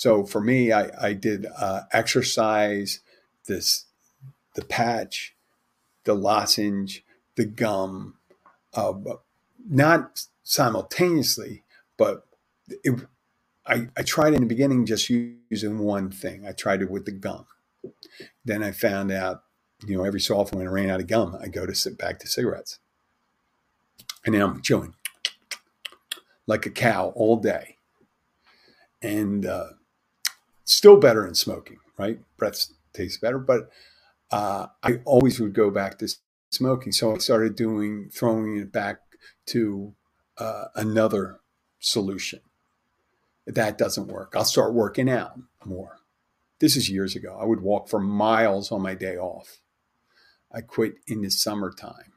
So 0.00 0.24
for 0.24 0.40
me, 0.40 0.72
I, 0.72 1.08
I 1.08 1.12
did 1.12 1.46
uh, 1.58 1.82
exercise, 1.92 3.00
this 3.46 3.84
the 4.54 4.64
patch, 4.64 5.36
the 6.04 6.14
lozenge, 6.14 7.04
the 7.36 7.44
gum, 7.44 8.14
uh, 8.72 8.94
not 9.68 10.24
simultaneously, 10.42 11.64
but 11.98 12.26
it, 12.82 12.98
I, 13.66 13.88
I 13.94 14.02
tried 14.02 14.32
in 14.32 14.40
the 14.40 14.46
beginning 14.46 14.86
just 14.86 15.10
using 15.10 15.76
one 15.80 16.10
thing. 16.10 16.46
I 16.46 16.52
tried 16.52 16.80
it 16.80 16.90
with 16.90 17.04
the 17.04 17.12
gum. 17.12 17.44
Then 18.42 18.62
I 18.62 18.70
found 18.70 19.12
out, 19.12 19.42
you 19.86 19.98
know, 19.98 20.04
every 20.04 20.22
so 20.22 20.38
often 20.38 20.60
when 20.60 20.66
I 20.66 20.70
ran 20.70 20.88
out 20.88 21.00
of 21.00 21.08
gum, 21.08 21.36
I 21.38 21.48
go 21.48 21.66
to 21.66 21.74
sit 21.74 21.98
back 21.98 22.20
to 22.20 22.26
cigarettes. 22.26 22.78
And 24.24 24.34
now 24.34 24.46
I'm 24.46 24.62
chewing 24.62 24.94
like 26.46 26.64
a 26.64 26.70
cow 26.70 27.12
all 27.14 27.36
day. 27.36 27.76
And 29.02 29.44
uh, 29.44 29.66
still 30.74 30.98
better 30.98 31.26
in 31.26 31.34
smoking, 31.34 31.78
right? 31.98 32.20
Breath 32.36 32.66
tastes 32.92 33.18
better, 33.18 33.38
but 33.38 33.70
uh, 34.30 34.66
I 34.82 35.00
always 35.04 35.40
would 35.40 35.54
go 35.54 35.70
back 35.70 35.98
to 35.98 36.08
smoking. 36.50 36.92
So 36.92 37.14
I 37.14 37.18
started 37.18 37.56
doing, 37.56 38.10
throwing 38.12 38.56
it 38.56 38.72
back 38.72 39.00
to 39.46 39.94
uh, 40.38 40.64
another 40.74 41.40
solution. 41.78 42.40
That 43.46 43.78
doesn't 43.78 44.08
work. 44.08 44.34
I'll 44.36 44.44
start 44.44 44.74
working 44.74 45.10
out 45.10 45.38
more. 45.64 45.98
This 46.60 46.76
is 46.76 46.90
years 46.90 47.16
ago. 47.16 47.38
I 47.40 47.46
would 47.46 47.62
walk 47.62 47.88
for 47.88 47.98
miles 47.98 48.70
on 48.70 48.82
my 48.82 48.94
day 48.94 49.16
off. 49.16 49.58
I 50.52 50.60
quit 50.60 50.94
in 51.06 51.22
the 51.22 51.30
summertime. 51.30 52.12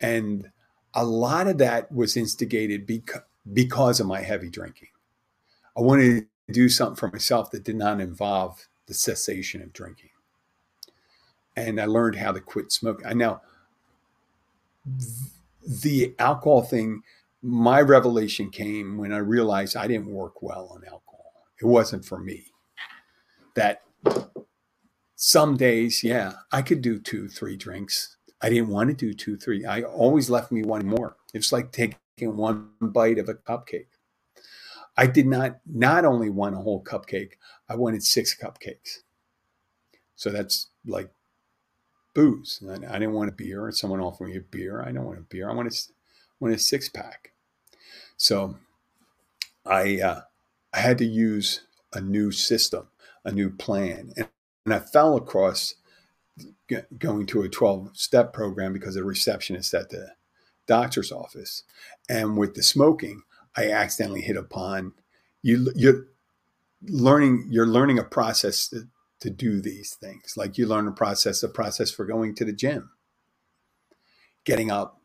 And 0.00 0.50
a 0.94 1.04
lot 1.04 1.46
of 1.46 1.58
that 1.58 1.92
was 1.92 2.16
instigated 2.16 2.86
because, 2.86 3.22
because 3.50 4.00
of 4.00 4.06
my 4.06 4.22
heavy 4.22 4.50
drinking. 4.50 4.88
I 5.76 5.82
wanted 5.82 6.26
do 6.50 6.68
something 6.68 6.96
for 6.96 7.08
myself 7.08 7.50
that 7.50 7.64
did 7.64 7.76
not 7.76 8.00
involve 8.00 8.68
the 8.86 8.94
cessation 8.94 9.62
of 9.62 9.72
drinking. 9.72 10.10
And 11.56 11.80
I 11.80 11.86
learned 11.86 12.16
how 12.16 12.32
to 12.32 12.40
quit 12.40 12.70
smoking. 12.70 13.06
I 13.06 13.14
now, 13.14 13.40
the 15.66 16.14
alcohol 16.18 16.62
thing, 16.62 17.02
my 17.42 17.80
revelation 17.80 18.50
came 18.50 18.98
when 18.98 19.12
I 19.12 19.18
realized 19.18 19.76
I 19.76 19.86
didn't 19.86 20.06
work 20.06 20.42
well 20.42 20.70
on 20.72 20.84
alcohol. 20.84 21.32
It 21.60 21.66
wasn't 21.66 22.04
for 22.04 22.18
me. 22.18 22.44
That 23.54 23.82
some 25.16 25.56
days, 25.56 26.04
yeah, 26.04 26.34
I 26.52 26.60
could 26.62 26.82
do 26.82 26.98
two, 26.98 27.28
three 27.28 27.56
drinks. 27.56 28.16
I 28.42 28.50
didn't 28.50 28.68
want 28.68 28.90
to 28.90 28.94
do 28.94 29.14
two, 29.14 29.36
three. 29.36 29.64
I 29.64 29.82
always 29.82 30.28
left 30.28 30.52
me 30.52 30.62
one 30.62 30.86
more. 30.86 31.16
It's 31.32 31.52
like 31.52 31.72
taking 31.72 31.96
one 32.18 32.68
bite 32.80 33.18
of 33.18 33.30
a 33.30 33.34
cupcake. 33.34 33.86
I 34.96 35.06
did 35.06 35.26
not 35.26 35.58
not 35.66 36.04
only 36.04 36.30
want 36.30 36.54
a 36.54 36.58
whole 36.58 36.82
cupcake, 36.82 37.32
I 37.68 37.76
wanted 37.76 38.02
six 38.02 38.34
cupcakes. 38.34 39.02
So 40.14 40.30
that's 40.30 40.68
like 40.86 41.10
booze. 42.14 42.62
I, 42.68 42.74
I 42.74 42.98
didn't 42.98 43.12
want 43.12 43.28
a 43.28 43.32
beer. 43.32 43.66
And 43.66 43.76
someone 43.76 44.00
offered 44.00 44.28
me 44.28 44.36
a 44.36 44.40
beer. 44.40 44.82
I 44.82 44.92
don't 44.92 45.04
want 45.04 45.18
a 45.18 45.22
beer. 45.22 45.50
I 45.50 45.54
want 45.54 45.72
a, 45.72 45.76
want 46.40 46.54
a 46.54 46.58
six 46.58 46.88
pack. 46.88 47.32
So 48.16 48.56
I 49.66 50.00
uh, 50.00 50.20
I 50.72 50.78
had 50.78 50.98
to 50.98 51.04
use 51.04 51.62
a 51.92 52.00
new 52.00 52.30
system, 52.30 52.88
a 53.24 53.32
new 53.32 53.50
plan, 53.50 54.12
and, 54.16 54.28
and 54.64 54.74
I 54.74 54.78
fell 54.78 55.16
across 55.16 55.74
going 56.98 57.26
to 57.26 57.42
a 57.42 57.48
12 57.48 57.96
step 57.96 58.32
program 58.32 58.72
because 58.72 58.96
a 58.96 59.04
receptionist 59.04 59.72
at 59.74 59.90
the 59.90 60.12
doctor's 60.66 61.12
office. 61.12 61.62
And 62.08 62.36
with 62.36 62.54
the 62.54 62.62
smoking, 62.62 63.22
I 63.56 63.70
accidentally 63.70 64.22
hit 64.22 64.36
upon 64.36 64.92
you. 65.42 65.72
You're 65.74 66.06
learning. 66.82 67.48
You're 67.50 67.66
learning 67.66 67.98
a 67.98 68.04
process 68.04 68.68
to, 68.68 68.88
to 69.20 69.30
do 69.30 69.60
these 69.60 69.94
things. 69.94 70.34
Like 70.36 70.58
you 70.58 70.66
learn 70.66 70.88
a 70.88 70.92
process, 70.92 71.42
a 71.42 71.48
process 71.48 71.90
for 71.90 72.04
going 72.04 72.34
to 72.36 72.44
the 72.44 72.52
gym, 72.52 72.90
getting 74.44 74.70
up, 74.70 75.00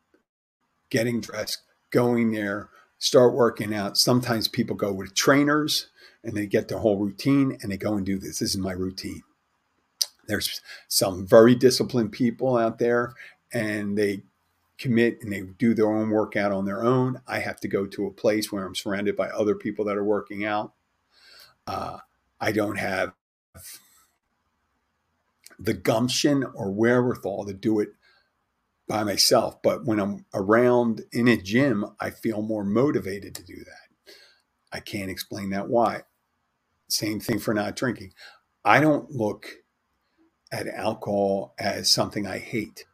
getting 0.89 1.21
dressed, 1.21 1.63
going 1.91 2.31
there, 2.31 2.69
start 2.97 3.33
working 3.33 3.73
out. 3.73 3.97
Sometimes 3.97 4.47
people 4.47 4.75
go 4.75 4.93
with 4.93 5.15
trainers 5.15 5.87
and 6.23 6.35
they 6.35 6.45
get 6.45 6.67
their 6.67 6.79
whole 6.79 6.97
routine 6.97 7.57
and 7.61 7.71
they 7.71 7.77
go 7.77 7.95
and 7.95 8.05
do 8.05 8.19
this. 8.19 8.39
This 8.39 8.51
is 8.51 8.57
my 8.57 8.73
routine. 8.73 9.23
There's 10.27 10.61
some 10.87 11.25
very 11.25 11.55
disciplined 11.55 12.11
people 12.11 12.57
out 12.57 12.79
there 12.79 13.13
and 13.51 13.97
they 13.97 14.23
commit 14.81 15.19
and 15.21 15.31
they 15.31 15.41
do 15.41 15.73
their 15.75 15.91
own 15.91 16.09
workout 16.09 16.51
on 16.51 16.65
their 16.65 16.83
own. 16.83 17.21
I 17.27 17.39
have 17.39 17.59
to 17.61 17.67
go 17.67 17.85
to 17.85 18.07
a 18.07 18.11
place 18.11 18.51
where 18.51 18.65
I'm 18.65 18.75
surrounded 18.75 19.15
by 19.15 19.29
other 19.29 19.55
people 19.55 19.85
that 19.85 19.97
are 19.97 20.03
working 20.03 20.43
out. 20.43 20.73
Uh, 21.67 21.99
I 22.39 22.51
don't 22.51 22.77
have 22.77 23.13
the 25.59 25.75
gumption 25.75 26.43
or 26.43 26.71
wherewithal 26.71 27.45
to 27.45 27.53
do 27.53 27.79
it 27.79 27.89
by 28.87 29.03
myself. 29.03 29.61
But 29.61 29.85
when 29.85 29.99
I'm 29.99 30.25
around 30.33 31.03
in 31.13 31.27
a 31.27 31.37
gym, 31.37 31.85
I 31.99 32.09
feel 32.09 32.41
more 32.41 32.63
motivated 32.65 33.35
to 33.35 33.43
do 33.43 33.57
that. 33.57 34.15
I 34.73 34.79
can't 34.79 35.11
explain 35.11 35.51
that 35.51 35.69
why. 35.69 36.01
Same 36.89 37.19
thing 37.19 37.39
for 37.39 37.53
not 37.53 37.75
drinking. 37.75 38.13
I 38.65 38.81
don't 38.81 39.11
look 39.11 39.47
at 40.51 40.67
alcohol 40.67 41.53
as 41.59 41.89
something 41.89 42.25
I 42.25 42.39
hate. 42.39 42.85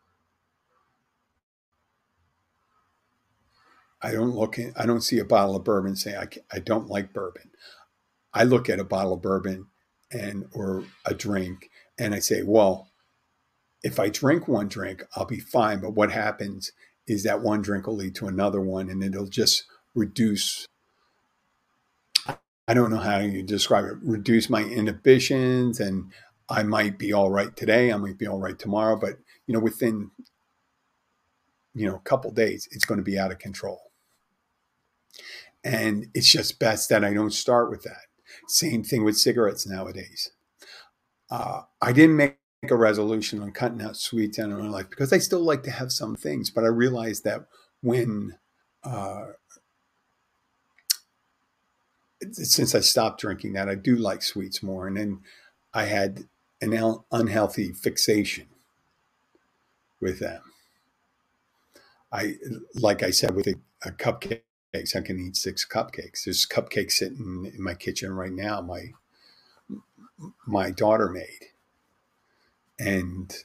I 4.02 4.12
don't 4.12 4.36
look 4.36 4.60
at, 4.60 4.74
I 4.80 4.86
don't 4.86 5.02
see 5.02 5.20
a 5.20 5.26
bottle 5.26 5.56
of 5.56 5.64
bourbon 5.64 5.90
and 5.90 6.00
say 6.00 6.16
I, 6.16 6.28
I 6.52 6.60
don't 6.60 6.90
like 6.90 7.14
bourbon. 7.14 7.52
I 8.34 8.44
look 8.44 8.70
at 8.70 8.80
a 8.80 8.86
bottle 8.86 9.14
of 9.14 9.22
bourbon 9.22 9.68
and 10.12 10.46
or 10.54 10.86
a 11.06 11.14
drink 11.14 11.70
and 12.00 12.16
I 12.16 12.20
say, 12.20 12.44
well, 12.44 12.90
if 13.84 14.00
I 14.00 14.10
drink 14.10 14.48
one 14.48 14.68
drink, 14.68 15.04
I'll 15.16 15.26
be 15.26 15.40
fine. 15.40 15.82
But 15.82 15.92
what 15.94 16.12
happens 16.12 16.72
is 17.08 17.24
that 17.24 17.42
one 17.42 17.62
drink 17.62 17.88
will 17.88 17.96
lead 17.98 18.16
to 18.16 18.28
another 18.28 18.62
one 18.62 18.90
and 18.90 19.04
it'll 19.04 19.28
just 19.28 19.66
reduce 19.96 20.68
I 22.68 22.74
don't 22.74 22.92
know 22.92 22.98
how 22.98 23.20
you 23.20 23.44
describe 23.44 23.86
it, 23.86 23.98
reduce 24.04 24.50
my 24.50 24.64
inhibitions 24.64 25.80
and 25.80 26.12
I 26.50 26.64
might 26.64 27.00
be 27.00 27.14
all 27.14 27.32
right 27.32 27.56
today, 27.56 27.92
I 27.94 27.98
might 27.98 28.18
be 28.18 28.28
all 28.28 28.40
right 28.40 28.60
tomorrow, 28.60 28.98
but 29.00 29.20
you 29.48 29.54
know, 29.54 29.60
within 29.62 30.12
you 31.76 31.88
know, 31.88 31.96
a 31.96 32.00
couple 32.02 32.32
days, 32.32 32.68
it's 32.72 32.86
going 32.86 33.00
to 33.00 33.04
be 33.06 33.20
out 33.20 33.32
of 33.32 33.40
control. 33.40 33.87
And 35.64 36.08
it's 36.14 36.32
just 36.32 36.60
best 36.60 36.90
that 36.90 37.04
I 37.04 37.14
don't 37.14 37.34
start 37.34 37.70
with 37.70 37.84
that. 37.84 38.04
Same 38.48 38.84
thing 38.84 39.04
with 39.04 39.18
cigarettes 39.18 39.68
nowadays. 39.68 40.32
Uh, 41.30 41.62
I 41.82 41.92
didn't 41.92 42.16
make 42.16 42.38
a 42.70 42.76
resolution 42.76 43.42
on 43.42 43.52
cutting 43.52 43.82
out 43.82 43.98
sweets 43.98 44.40
out 44.40 44.52
of 44.52 44.60
my 44.60 44.70
life 44.70 44.90
because 44.90 45.12
I 45.14 45.18
still 45.18 45.42
like 45.42 45.64
to 45.64 45.72
have 45.72 45.92
some 45.92 46.16
things, 46.16 46.50
but 46.50 46.64
I 46.64 46.68
realized 46.68 47.24
that 47.26 47.48
when 47.82 48.38
uh, 48.84 49.28
since 52.32 52.76
I 52.76 52.80
stopped 52.80 53.22
drinking 53.22 53.54
that, 53.54 53.70
I 53.70 53.76
do 53.76 53.96
like 53.96 54.24
sweets 54.24 54.64
more. 54.64 54.88
And 54.88 54.98
then 54.98 55.22
I 55.74 55.86
had 55.86 56.24
an 56.62 56.98
unhealthy 57.12 57.74
fixation 57.74 58.48
with 60.02 60.20
them. 60.20 60.42
I, 62.12 62.36
like 62.76 63.04
I 63.04 63.12
said, 63.12 63.36
with 63.36 63.48
a, 63.48 63.56
a 63.86 63.92
cupcake 63.92 64.42
cupcakes. 64.74 64.96
I 64.96 65.02
can 65.02 65.20
eat 65.20 65.36
six 65.36 65.66
cupcakes. 65.66 66.24
There's 66.26 66.46
cupcakes 66.46 66.94
sitting 66.94 67.52
in 67.54 67.62
my 67.62 67.74
kitchen 67.74 68.14
right 68.14 68.32
now. 68.32 68.62
My 68.62 68.92
my 70.46 70.72
daughter 70.72 71.10
made, 71.10 71.52
and 72.80 73.36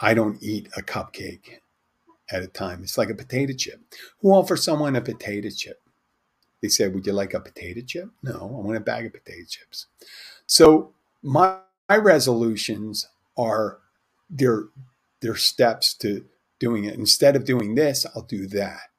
I 0.00 0.14
don't 0.14 0.42
eat 0.42 0.68
a 0.76 0.82
cupcake 0.82 1.60
at 2.30 2.42
a 2.42 2.48
time. 2.48 2.82
It's 2.82 2.98
like 2.98 3.10
a 3.10 3.14
potato 3.14 3.52
chip. 3.52 3.80
Who 4.20 4.30
offers 4.30 4.64
someone 4.64 4.96
a 4.96 5.00
potato 5.00 5.48
chip? 5.50 5.80
They 6.60 6.68
said, 6.68 6.94
Would 6.94 7.06
you 7.06 7.12
like 7.12 7.34
a 7.34 7.40
potato 7.40 7.80
chip? 7.86 8.10
No, 8.22 8.32
I 8.34 8.64
want 8.64 8.76
a 8.76 8.80
bag 8.80 9.06
of 9.06 9.12
potato 9.12 9.46
chips. 9.48 9.86
So 10.46 10.94
my, 11.22 11.58
my 11.88 11.96
resolutions 11.96 13.08
are 13.36 13.78
they're, 14.28 14.64
they're 15.20 15.36
steps 15.36 15.94
to 15.94 16.24
doing 16.58 16.84
it. 16.84 16.94
Instead 16.94 17.36
of 17.36 17.44
doing 17.44 17.74
this, 17.74 18.06
I'll 18.14 18.22
do 18.22 18.46
that. 18.48 18.90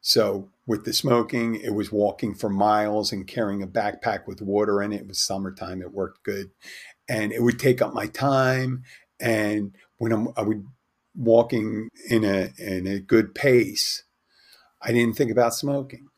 So 0.00 0.50
with 0.66 0.84
the 0.84 0.92
smoking, 0.92 1.56
it 1.56 1.74
was 1.74 1.92
walking 1.92 2.34
for 2.34 2.48
miles 2.48 3.12
and 3.12 3.26
carrying 3.26 3.62
a 3.62 3.66
backpack 3.66 4.26
with 4.26 4.40
water 4.40 4.82
in 4.82 4.92
it. 4.92 5.02
It 5.02 5.08
was 5.08 5.18
summertime, 5.18 5.82
it 5.82 5.92
worked 5.92 6.22
good. 6.22 6.50
And 7.08 7.32
it 7.32 7.42
would 7.42 7.58
take 7.58 7.82
up 7.82 7.92
my 7.92 8.06
time. 8.06 8.84
And 9.18 9.74
when 9.98 10.12
I'm, 10.12 10.28
I 10.36 10.42
would 10.42 10.66
walking 11.14 11.88
in 12.08 12.24
a 12.24 12.52
in 12.56 12.86
a 12.86 13.00
good 13.00 13.34
pace, 13.34 14.04
I 14.80 14.92
didn't 14.92 15.16
think 15.16 15.30
about 15.30 15.54
smoking. 15.54 16.08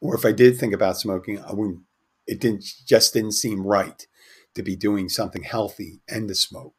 Or 0.00 0.14
if 0.14 0.24
I 0.24 0.32
did 0.32 0.56
think 0.56 0.72
about 0.72 0.98
smoking, 0.98 1.42
I 1.42 1.52
wouldn't 1.52 1.80
it 2.26 2.40
didn't 2.40 2.64
just 2.86 3.12
didn't 3.12 3.32
seem 3.32 3.66
right 3.66 4.06
to 4.54 4.62
be 4.62 4.76
doing 4.76 5.08
something 5.08 5.42
healthy 5.42 6.00
and 6.08 6.28
to 6.28 6.34
smoke. 6.34 6.76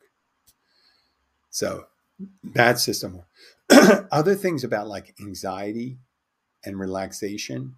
So 1.49 1.85
that 2.43 2.79
system. 2.79 3.23
Other 4.11 4.33
things 4.33 4.63
about 4.63 4.87
like 4.87 5.13
anxiety 5.19 5.99
and 6.67 6.79
relaxation. 6.79 7.75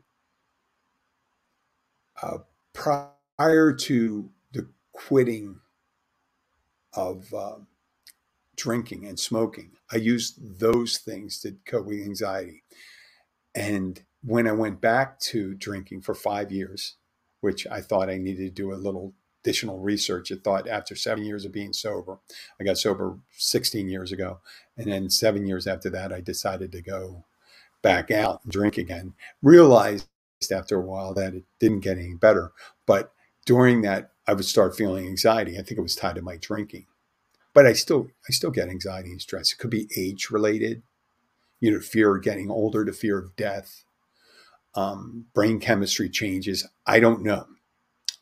Uh, 2.22 2.40
prior 2.74 3.72
to 3.72 4.30
the 4.52 4.68
quitting 4.92 5.60
of 6.94 7.34
uh, 7.34 7.56
drinking 8.58 9.06
and 9.06 9.20
smoking, 9.20 9.72
I 9.92 9.98
used 9.98 10.60
those 10.60 10.98
things 10.98 11.40
to 11.42 11.56
cope 11.66 11.86
with 11.86 12.02
anxiety. 12.02 12.64
And 13.56 14.02
when 14.24 14.48
I 14.48 14.52
went 14.52 14.82
back 14.82 15.20
to 15.20 15.54
drinking 15.54 16.02
for 16.02 16.16
five 16.16 16.52
years, 16.52 16.96
which 17.42 17.66
I 17.68 17.80
thought 17.82 18.10
I 18.10 18.18
needed 18.18 18.56
to 18.56 18.62
do 18.62 18.74
a 18.74 18.76
little 18.76 19.14
additional 19.44 19.80
research. 19.80 20.32
I 20.32 20.36
thought 20.36 20.68
after 20.68 20.96
seven 20.96 21.24
years 21.24 21.46
of 21.46 21.52
being 21.52 21.74
sober, 21.74 22.20
I 22.60 22.64
got 22.64 22.78
sober 22.78 23.20
16 23.38 23.88
years 23.88 24.12
ago. 24.12 24.40
And 24.78 24.92
then 24.92 25.10
seven 25.10 25.46
years 25.46 25.66
after 25.66 25.90
that, 25.92 26.12
I 26.12 26.22
decided 26.22 26.72
to 26.74 26.82
go 26.82 27.26
back 27.82 28.12
out 28.12 28.42
and 28.44 28.52
drink 28.52 28.78
again. 28.78 29.14
Realized 29.42 30.08
after 30.52 30.78
a 30.78 30.82
while 30.82 31.14
that 31.14 31.34
it 31.34 31.44
didn't 31.60 31.82
get 31.82 31.98
any 31.98 32.14
better. 32.14 32.52
But 32.86 33.12
during 33.46 33.82
that, 33.82 34.12
I 34.28 34.34
would 34.34 34.46
start 34.46 34.76
feeling 34.76 35.08
anxiety. 35.08 35.54
I 35.54 35.64
think 35.64 35.78
it 35.78 35.82
was 35.82 35.96
tied 35.96 36.16
to 36.16 36.22
my 36.22 36.38
drinking. 36.38 36.86
But 37.54 37.66
I 37.66 37.74
still 37.74 38.08
I 38.28 38.32
still 38.32 38.52
get 38.52 38.70
anxiety 38.70 39.10
and 39.12 39.22
stress. 39.22 39.52
It 39.52 39.58
could 39.58 39.72
be 39.72 39.90
age 39.98 40.30
related, 40.30 40.84
you 41.60 41.72
know, 41.72 41.80
fear 41.80 42.16
of 42.16 42.24
getting 42.24 42.50
older, 42.52 42.86
the 42.86 42.94
fear 42.94 43.18
of 43.18 43.36
death, 43.36 43.84
um, 44.76 45.26
brain 45.34 45.60
chemistry 45.60 46.10
changes. 46.10 46.68
I 46.86 47.00
don't 47.00 47.24
know. 47.24 47.48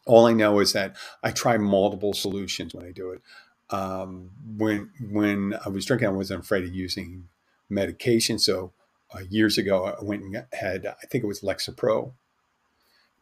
All 0.05 0.25
I 0.25 0.33
know 0.33 0.59
is 0.59 0.73
that 0.73 0.95
I 1.21 1.31
try 1.31 1.57
multiple 1.57 2.13
solutions 2.13 2.73
when 2.73 2.85
I 2.85 2.91
do 2.91 3.11
it. 3.11 3.21
Um, 3.69 4.31
when 4.57 4.91
when 5.11 5.55
I 5.65 5.69
was 5.69 5.85
drinking, 5.85 6.07
I 6.07 6.11
wasn't 6.11 6.43
afraid 6.43 6.63
of 6.63 6.73
using 6.73 7.27
medication. 7.69 8.39
So 8.39 8.71
uh, 9.13 9.19
years 9.29 9.57
ago, 9.57 9.95
I 9.99 10.03
went 10.03 10.23
and 10.23 10.45
had, 10.53 10.85
I 10.85 11.05
think 11.07 11.23
it 11.23 11.27
was 11.27 11.41
Lexapro 11.41 12.13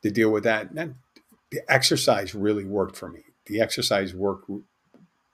to 0.01 0.11
deal 0.11 0.31
with 0.31 0.43
that. 0.43 0.71
And 0.71 0.95
the 1.51 1.61
exercise 1.67 2.35
really 2.35 2.65
worked 2.65 2.97
for 2.97 3.09
me. 3.09 3.23
The 3.45 3.61
exercise 3.61 4.13
worked 4.13 4.49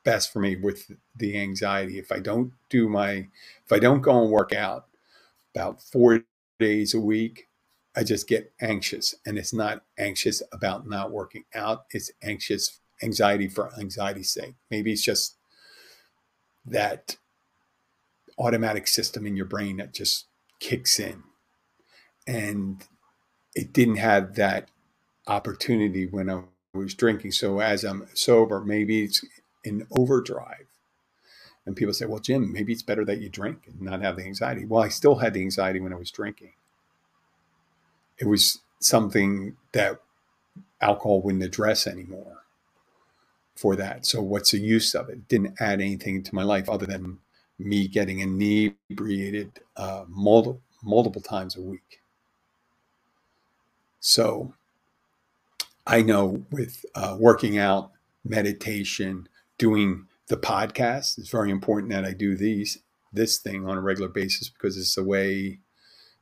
best 0.04 0.34
for 0.34 0.40
me 0.40 0.56
with 0.56 0.92
the 1.16 1.38
anxiety. 1.38 2.00
If 2.00 2.12
I 2.12 2.20
don't 2.20 2.54
do 2.70 2.90
my, 2.90 3.28
if 3.66 3.72
I 3.72 3.80
don't 3.80 4.02
go 4.02 4.22
and 4.22 4.32
work 4.32 4.54
out 4.54 4.88
about 5.56 5.82
four 5.82 6.22
days 6.60 6.94
a 6.94 7.00
week, 7.00 7.48
I 7.96 8.04
just 8.04 8.28
get 8.28 8.54
anxious. 8.62 9.16
And 9.26 9.38
it's 9.38 9.54
not 9.54 9.84
anxious 9.98 10.42
about 10.52 10.88
not 10.88 11.12
working 11.12 11.44
out, 11.54 11.86
it's 11.92 12.12
anxious 12.22 12.80
anxiety 13.04 13.48
for 13.48 13.72
anxiety's 13.80 14.32
sake. 14.32 14.56
Maybe 14.70 14.92
it's 14.92 15.04
just 15.04 15.36
that 16.66 17.18
automatic 18.38 18.88
system 18.88 19.26
in 19.26 19.36
your 19.36 19.46
brain 19.46 19.78
that 19.78 19.94
just 19.94 20.26
kicks 20.62 20.98
in. 21.00 21.24
And 22.26 22.86
it 23.54 23.74
didn't 23.74 23.98
have 23.98 24.36
that 24.36 24.70
opportunity 25.28 26.06
when 26.06 26.30
I 26.30 26.44
was 26.74 26.94
drinking. 26.94 27.34
So 27.34 27.60
as 27.60 27.84
I'm 27.84 28.08
sober, 28.14 28.62
maybe 28.62 29.04
it's 29.04 29.26
in 29.66 29.86
overdrive. 29.92 30.68
And 31.66 31.76
people 31.76 31.94
say, 31.94 32.06
well, 32.06 32.20
Jim, 32.20 32.54
maybe 32.54 32.72
it's 32.72 32.82
better 32.82 33.04
that 33.06 33.20
you 33.20 33.30
drink 33.30 33.64
and 33.68 33.82
not 33.82 34.02
have 34.02 34.16
the 34.16 34.24
anxiety. 34.24 34.66
Well, 34.66 34.82
I 34.82 34.88
still 34.88 35.16
had 35.16 35.34
the 35.34 35.42
anxiety 35.42 35.80
when 35.80 35.94
I 35.94 35.98
was 35.98 36.10
drinking. 36.10 36.54
It 38.18 38.28
was 38.28 38.60
something 38.80 39.58
that 39.74 40.00
alcohol 40.80 41.22
wouldn't 41.22 41.44
address 41.44 41.86
anymore 41.86 42.44
for 43.56 43.76
that. 43.76 44.06
So 44.06 44.22
what's 44.22 44.52
the 44.52 44.60
use 44.60 44.96
of 44.96 45.10
it? 45.10 45.14
it 45.14 45.28
didn't 45.28 45.56
add 45.60 45.82
anything 45.82 46.24
to 46.24 46.36
my 46.36 46.44
life 46.44 46.68
other 46.68 46.86
than 46.86 47.20
me 47.60 47.88
getting 47.88 48.20
inebriated 48.20 49.62
uh, 49.78 50.06
multiple, 50.08 50.62
multiple 50.84 51.22
times 51.22 51.56
a 51.56 51.62
week. 51.62 52.02
So 54.00 54.54
I 55.86 56.02
know 56.02 56.46
with 56.52 56.86
uh, 56.96 57.18
working 57.20 57.58
out, 57.58 57.92
meditation, 58.24 59.28
doing 59.58 60.08
the 60.28 60.38
podcast, 60.38 61.18
it's 61.18 61.30
very 61.30 61.52
important 61.52 61.92
that 61.92 62.06
I 62.06 62.14
do 62.14 62.36
these 62.38 62.80
this 63.14 63.40
thing 63.40 63.68
on 63.68 63.78
a 63.78 63.82
regular 63.82 64.10
basis 64.10 64.50
because 64.50 64.78
it's 64.78 64.98
a 64.98 65.04
way 65.04 65.60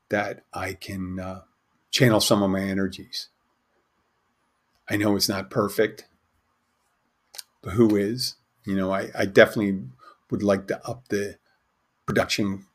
that 0.09 0.43
I 0.53 0.73
can 0.73 1.19
uh, 1.19 1.41
channel 1.91 2.19
some 2.19 2.43
of 2.43 2.49
my 2.51 2.61
energies. 2.61 3.29
I 4.89 4.97
know 4.97 5.15
it's 5.15 5.29
not 5.29 5.51
perfect, 5.51 6.05
but 7.61 7.73
who 7.73 7.95
is? 7.95 8.35
You 8.65 8.75
know, 8.75 8.91
I, 8.91 9.09
I 9.17 9.25
definitely 9.25 9.83
would 10.31 10.43
like 10.43 10.67
to 10.67 10.87
up 10.87 11.07
the 11.09 11.37
production 12.07 12.65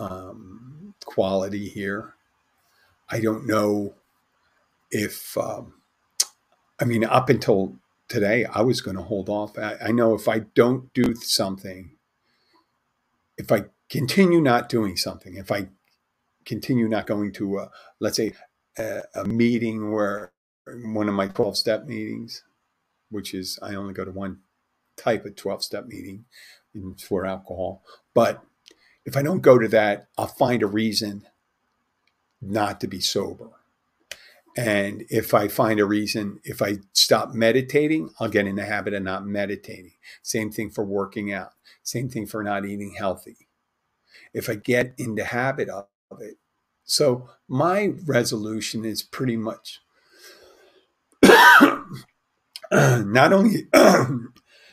um, 0.00 0.94
quality 1.04 1.68
here. 1.68 2.14
I 3.10 3.20
don't 3.20 3.46
know 3.46 3.94
if, 4.90 5.36
um, 5.38 5.74
I 6.80 6.84
mean, 6.86 7.04
up 7.04 7.28
until 7.30 7.76
today, 8.08 8.44
I 8.46 8.62
was 8.62 8.80
going 8.82 8.96
to 8.96 9.04
hold 9.04 9.28
off. 9.28 9.58
I, 9.58 9.76
I 9.86 9.92
know 9.92 10.14
if 10.14 10.28
I 10.28 10.40
don't 10.40 10.92
do 10.94 11.14
something, 11.16 11.92
if 13.38 13.52
I 13.52 13.66
continue 13.90 14.40
not 14.40 14.68
doing 14.68 14.96
something, 14.96 15.36
if 15.36 15.52
I 15.52 15.68
continue 16.46 16.88
not 16.88 17.06
going 17.06 17.32
to, 17.34 17.58
a, 17.58 17.70
let's 18.00 18.16
say, 18.18 18.34
a, 18.78 19.02
a 19.14 19.24
meeting 19.26 19.92
where 19.92 20.32
one 20.84 21.08
of 21.08 21.14
my 21.14 21.28
12 21.28 21.56
step 21.56 21.86
meetings, 21.86 22.44
which 23.10 23.34
is 23.34 23.58
I 23.62 23.74
only 23.76 23.94
go 23.94 24.04
to 24.04 24.10
one 24.12 24.40
type 24.98 25.24
of 25.24 25.36
12 25.36 25.64
step 25.64 25.86
meeting 25.86 26.24
for 26.98 27.24
alcohol. 27.26 27.82
But 28.14 28.42
if 29.04 29.16
I 29.16 29.22
don't 29.22 29.40
go 29.40 29.58
to 29.58 29.68
that, 29.68 30.08
I'll 30.18 30.26
find 30.26 30.62
a 30.62 30.66
reason 30.66 31.26
not 32.40 32.80
to 32.80 32.86
be 32.86 33.00
sober. 33.00 33.50
And 34.56 35.04
if 35.08 35.34
I 35.34 35.46
find 35.48 35.78
a 35.78 35.84
reason, 35.86 36.40
if 36.42 36.60
I 36.60 36.78
stop 36.92 37.32
meditating, 37.32 38.10
I'll 38.18 38.28
get 38.28 38.46
in 38.46 38.56
the 38.56 38.64
habit 38.64 38.92
of 38.92 39.02
not 39.04 39.24
meditating. 39.24 39.92
Same 40.22 40.50
thing 40.50 40.70
for 40.70 40.84
working 40.84 41.32
out. 41.32 41.52
Same 41.82 42.08
thing 42.08 42.26
for 42.26 42.42
not 42.42 42.66
eating 42.66 42.94
healthy. 42.98 43.48
If 44.34 44.50
I 44.50 44.56
get 44.56 44.94
in 44.98 45.14
the 45.14 45.26
habit 45.26 45.68
of 45.68 45.86
it. 46.20 46.38
So 46.84 47.30
my 47.46 47.92
resolution 48.04 48.84
is 48.84 49.02
pretty 49.02 49.36
much 49.36 49.80
not 52.72 53.32
only 53.32 53.68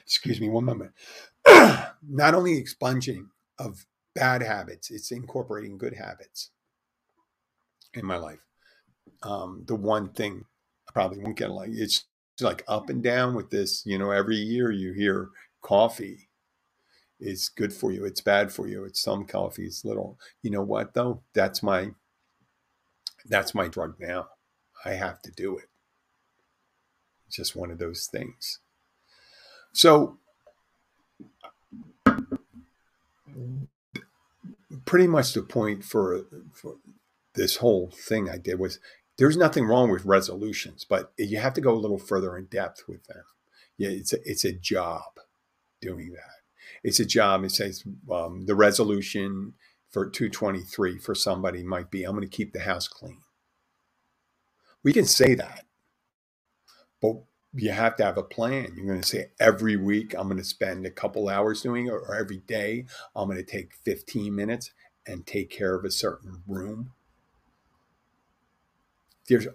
excuse 0.05 0.39
me 0.39 0.49
one 0.49 0.65
moment 0.65 0.91
not 2.07 2.33
only 2.33 2.57
expunging 2.57 3.29
of 3.59 3.85
bad 4.13 4.41
habits, 4.41 4.89
it's 4.89 5.11
incorporating 5.11 5.77
good 5.77 5.93
habits 5.93 6.49
in 7.93 8.05
my 8.05 8.17
life. 8.17 8.39
Um, 9.23 9.63
the 9.67 9.75
one 9.75 10.09
thing 10.09 10.45
I 10.89 10.91
probably 10.91 11.19
won't 11.19 11.37
get 11.37 11.51
like 11.51 11.69
it's 11.71 12.05
like 12.41 12.63
up 12.67 12.89
and 12.89 13.03
down 13.03 13.35
with 13.35 13.49
this. 13.49 13.85
You 13.85 13.97
know, 13.97 14.11
every 14.11 14.37
year 14.37 14.71
you 14.71 14.93
hear 14.93 15.29
coffee 15.61 16.29
is 17.19 17.49
good 17.49 17.73
for 17.73 17.91
you, 17.91 18.05
it's 18.05 18.21
bad 18.21 18.51
for 18.51 18.67
you. 18.67 18.83
It's 18.83 19.01
some 19.01 19.25
coffee, 19.25 19.65
it's 19.65 19.85
little. 19.85 20.17
You 20.41 20.51
know 20.51 20.63
what 20.63 20.93
though? 20.93 21.21
That's 21.33 21.61
my 21.61 21.91
that's 23.25 23.55
my 23.55 23.67
drug 23.67 23.95
now. 23.99 24.29
I 24.83 24.91
have 24.91 25.21
to 25.23 25.31
do 25.31 25.57
it. 25.57 25.69
It's 27.27 27.37
just 27.37 27.55
one 27.55 27.71
of 27.71 27.79
those 27.79 28.07
things. 28.07 28.59
So 29.75 30.19
pretty 34.85 35.07
much 35.07 35.33
the 35.33 35.43
point 35.43 35.83
for, 35.85 36.25
for 36.53 36.77
this 37.35 37.57
whole 37.57 37.91
thing 37.91 38.29
I 38.29 38.38
did 38.38 38.59
was 38.59 38.79
there's 39.17 39.38
nothing 39.38 39.65
wrong 39.65 39.91
with 39.91 40.05
resolutions, 40.05 40.85
but 40.89 41.13
you 41.17 41.39
have 41.39 41.53
to 41.55 41.61
go 41.61 41.73
a 41.73 41.79
little 41.79 41.99
further 41.99 42.38
in 42.38 42.45
depth 42.45 42.83
with 42.88 43.05
them. 43.05 43.23
Yeah, 43.77 43.89
it's 43.89 44.13
a, 44.13 44.17
it's 44.25 44.45
a 44.45 44.53
job. 44.53 45.03
doing 45.81 46.11
that. 46.13 46.43
It's 46.83 46.99
a 46.99 47.05
job. 47.05 47.43
It 47.43 47.51
says 47.51 47.83
um, 48.11 48.45
the 48.45 48.55
resolution 48.55 49.53
for 49.91 50.09
223 50.09 50.99
for 50.99 51.15
somebody 51.15 51.63
might 51.63 51.91
be, 51.91 52.03
I'm 52.03 52.15
going 52.15 52.27
to 52.27 52.35
keep 52.38 52.53
the 52.53 52.61
house 52.61 52.88
clean. 52.88 53.21
We 54.83 54.93
can 54.93 55.05
say 55.05 55.35
that, 55.35 55.65
but 57.01 57.23
you 57.55 57.71
have 57.71 57.95
to 57.97 58.03
have 58.03 58.17
a 58.17 58.23
plan. 58.23 58.73
You're 58.75 58.87
going 58.87 59.01
to 59.01 59.07
say 59.07 59.31
every 59.39 59.75
week 59.75 60.13
I'm 60.13 60.27
going 60.27 60.37
to 60.37 60.43
spend 60.43 60.85
a 60.85 60.91
couple 60.91 61.29
hours 61.29 61.61
doing 61.61 61.87
it, 61.87 61.91
or 61.91 62.15
every 62.15 62.37
day 62.37 62.85
I'm 63.15 63.29
going 63.29 63.37
to 63.37 63.43
take 63.43 63.73
15 63.73 64.35
minutes 64.35 64.71
and 65.07 65.25
take 65.25 65.49
care 65.49 65.75
of 65.75 65.85
a 65.85 65.91
certain 65.91 66.43
room. 66.47 66.91
There's 69.27 69.47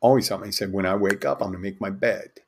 always 0.00 0.26
something. 0.26 0.48
I 0.48 0.50
said, 0.50 0.72
when 0.72 0.86
I 0.86 0.96
wake 0.96 1.24
up, 1.24 1.40
I'm 1.40 1.48
going 1.52 1.62
to 1.62 1.70
make 1.70 1.80
my 1.80 1.90
bed. 1.90 2.40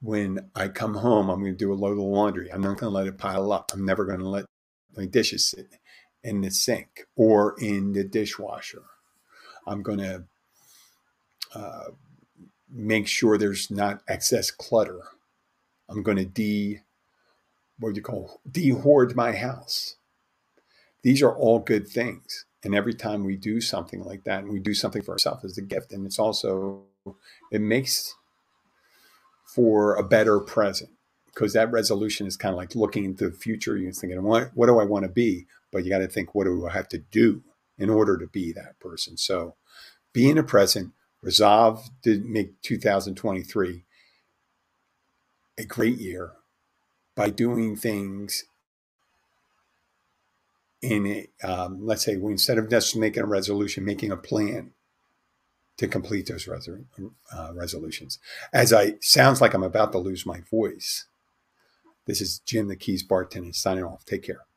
When 0.00 0.50
I 0.54 0.68
come 0.68 0.94
home, 0.94 1.28
I'm 1.28 1.40
going 1.40 1.52
to 1.52 1.58
do 1.58 1.72
a 1.72 1.74
load 1.74 1.92
of 1.92 1.98
laundry. 1.98 2.52
I'm 2.52 2.60
not 2.60 2.78
going 2.78 2.90
to 2.92 2.96
let 2.96 3.08
it 3.08 3.18
pile 3.18 3.50
up. 3.52 3.72
I'm 3.74 3.84
never 3.84 4.04
going 4.04 4.20
to 4.20 4.28
let 4.28 4.44
my 4.96 5.06
dishes 5.06 5.50
sit 5.50 5.74
in 6.22 6.40
the 6.42 6.50
sink 6.50 7.06
or 7.16 7.56
in 7.58 7.92
the 7.92 8.04
dishwasher. 8.04 8.84
I'm 9.66 9.82
going 9.82 9.98
to 9.98 10.24
uh, 11.54 11.84
make 12.70 13.06
sure 13.06 13.36
there's 13.38 13.70
not 13.70 14.02
excess 14.08 14.50
clutter. 14.50 15.00
I'm 15.88 16.02
going 16.02 16.18
to 16.18 16.24
de, 16.24 16.80
what 17.78 17.94
do 17.94 17.96
you 17.96 18.02
call, 18.02 18.40
de-hoard 18.50 19.16
my 19.16 19.32
house. 19.32 19.96
These 21.02 21.22
are 21.22 21.34
all 21.34 21.60
good 21.60 21.88
things. 21.88 22.44
And 22.64 22.74
every 22.74 22.94
time 22.94 23.24
we 23.24 23.36
do 23.36 23.60
something 23.60 24.02
like 24.02 24.24
that 24.24 24.42
and 24.42 24.52
we 24.52 24.58
do 24.58 24.74
something 24.74 25.00
for 25.00 25.12
ourselves 25.12 25.44
as 25.44 25.56
a 25.56 25.62
gift, 25.62 25.92
and 25.92 26.04
it's 26.04 26.18
also, 26.18 26.82
it 27.52 27.60
makes 27.60 28.14
for 29.46 29.94
a 29.94 30.02
better 30.02 30.40
present 30.40 30.90
because 31.26 31.52
that 31.52 31.70
resolution 31.70 32.26
is 32.26 32.36
kind 32.36 32.52
of 32.52 32.58
like 32.58 32.74
looking 32.74 33.04
into 33.04 33.30
the 33.30 33.36
future. 33.36 33.76
You're 33.76 33.92
thinking, 33.92 34.22
what, 34.24 34.50
what 34.54 34.66
do 34.66 34.80
I 34.80 34.84
want 34.84 35.04
to 35.04 35.08
be? 35.08 35.46
But 35.70 35.84
you 35.84 35.90
got 35.90 35.98
to 35.98 36.08
think, 36.08 36.34
what 36.34 36.44
do 36.44 36.66
I 36.66 36.72
have 36.72 36.88
to 36.88 36.98
do 36.98 37.42
in 37.78 37.88
order 37.88 38.18
to 38.18 38.26
be 38.26 38.52
that 38.52 38.78
person? 38.80 39.16
So 39.16 39.54
be 40.12 40.28
in 40.28 40.36
the 40.36 40.42
present, 40.42 40.92
resolve 41.22 41.88
to 42.04 42.22
make 42.24 42.60
2023 42.62 43.84
a 45.58 45.64
great 45.64 45.98
year 45.98 46.32
by 47.16 47.30
doing 47.30 47.76
things 47.76 48.44
in 50.80 51.06
a, 51.06 51.46
um, 51.46 51.84
let's 51.84 52.04
say 52.04 52.16
we, 52.16 52.30
instead 52.30 52.58
of 52.58 52.70
just 52.70 52.96
making 52.96 53.24
a 53.24 53.26
resolution, 53.26 53.84
making 53.84 54.12
a 54.12 54.16
plan 54.16 54.70
to 55.76 55.88
complete 55.88 56.26
those 56.26 56.48
uh, 56.48 57.50
resolutions. 57.54 58.18
As 58.52 58.72
I 58.72 58.94
sounds 59.00 59.40
like 59.40 59.54
I'm 59.54 59.62
about 59.62 59.92
to 59.92 59.98
lose 59.98 60.26
my 60.26 60.40
voice. 60.50 61.06
This 62.06 62.20
is 62.20 62.40
Jim 62.40 62.68
the 62.68 62.76
Keys 62.76 63.02
bartender 63.02 63.52
signing 63.52 63.84
off. 63.84 64.04
Take 64.04 64.24
care. 64.24 64.47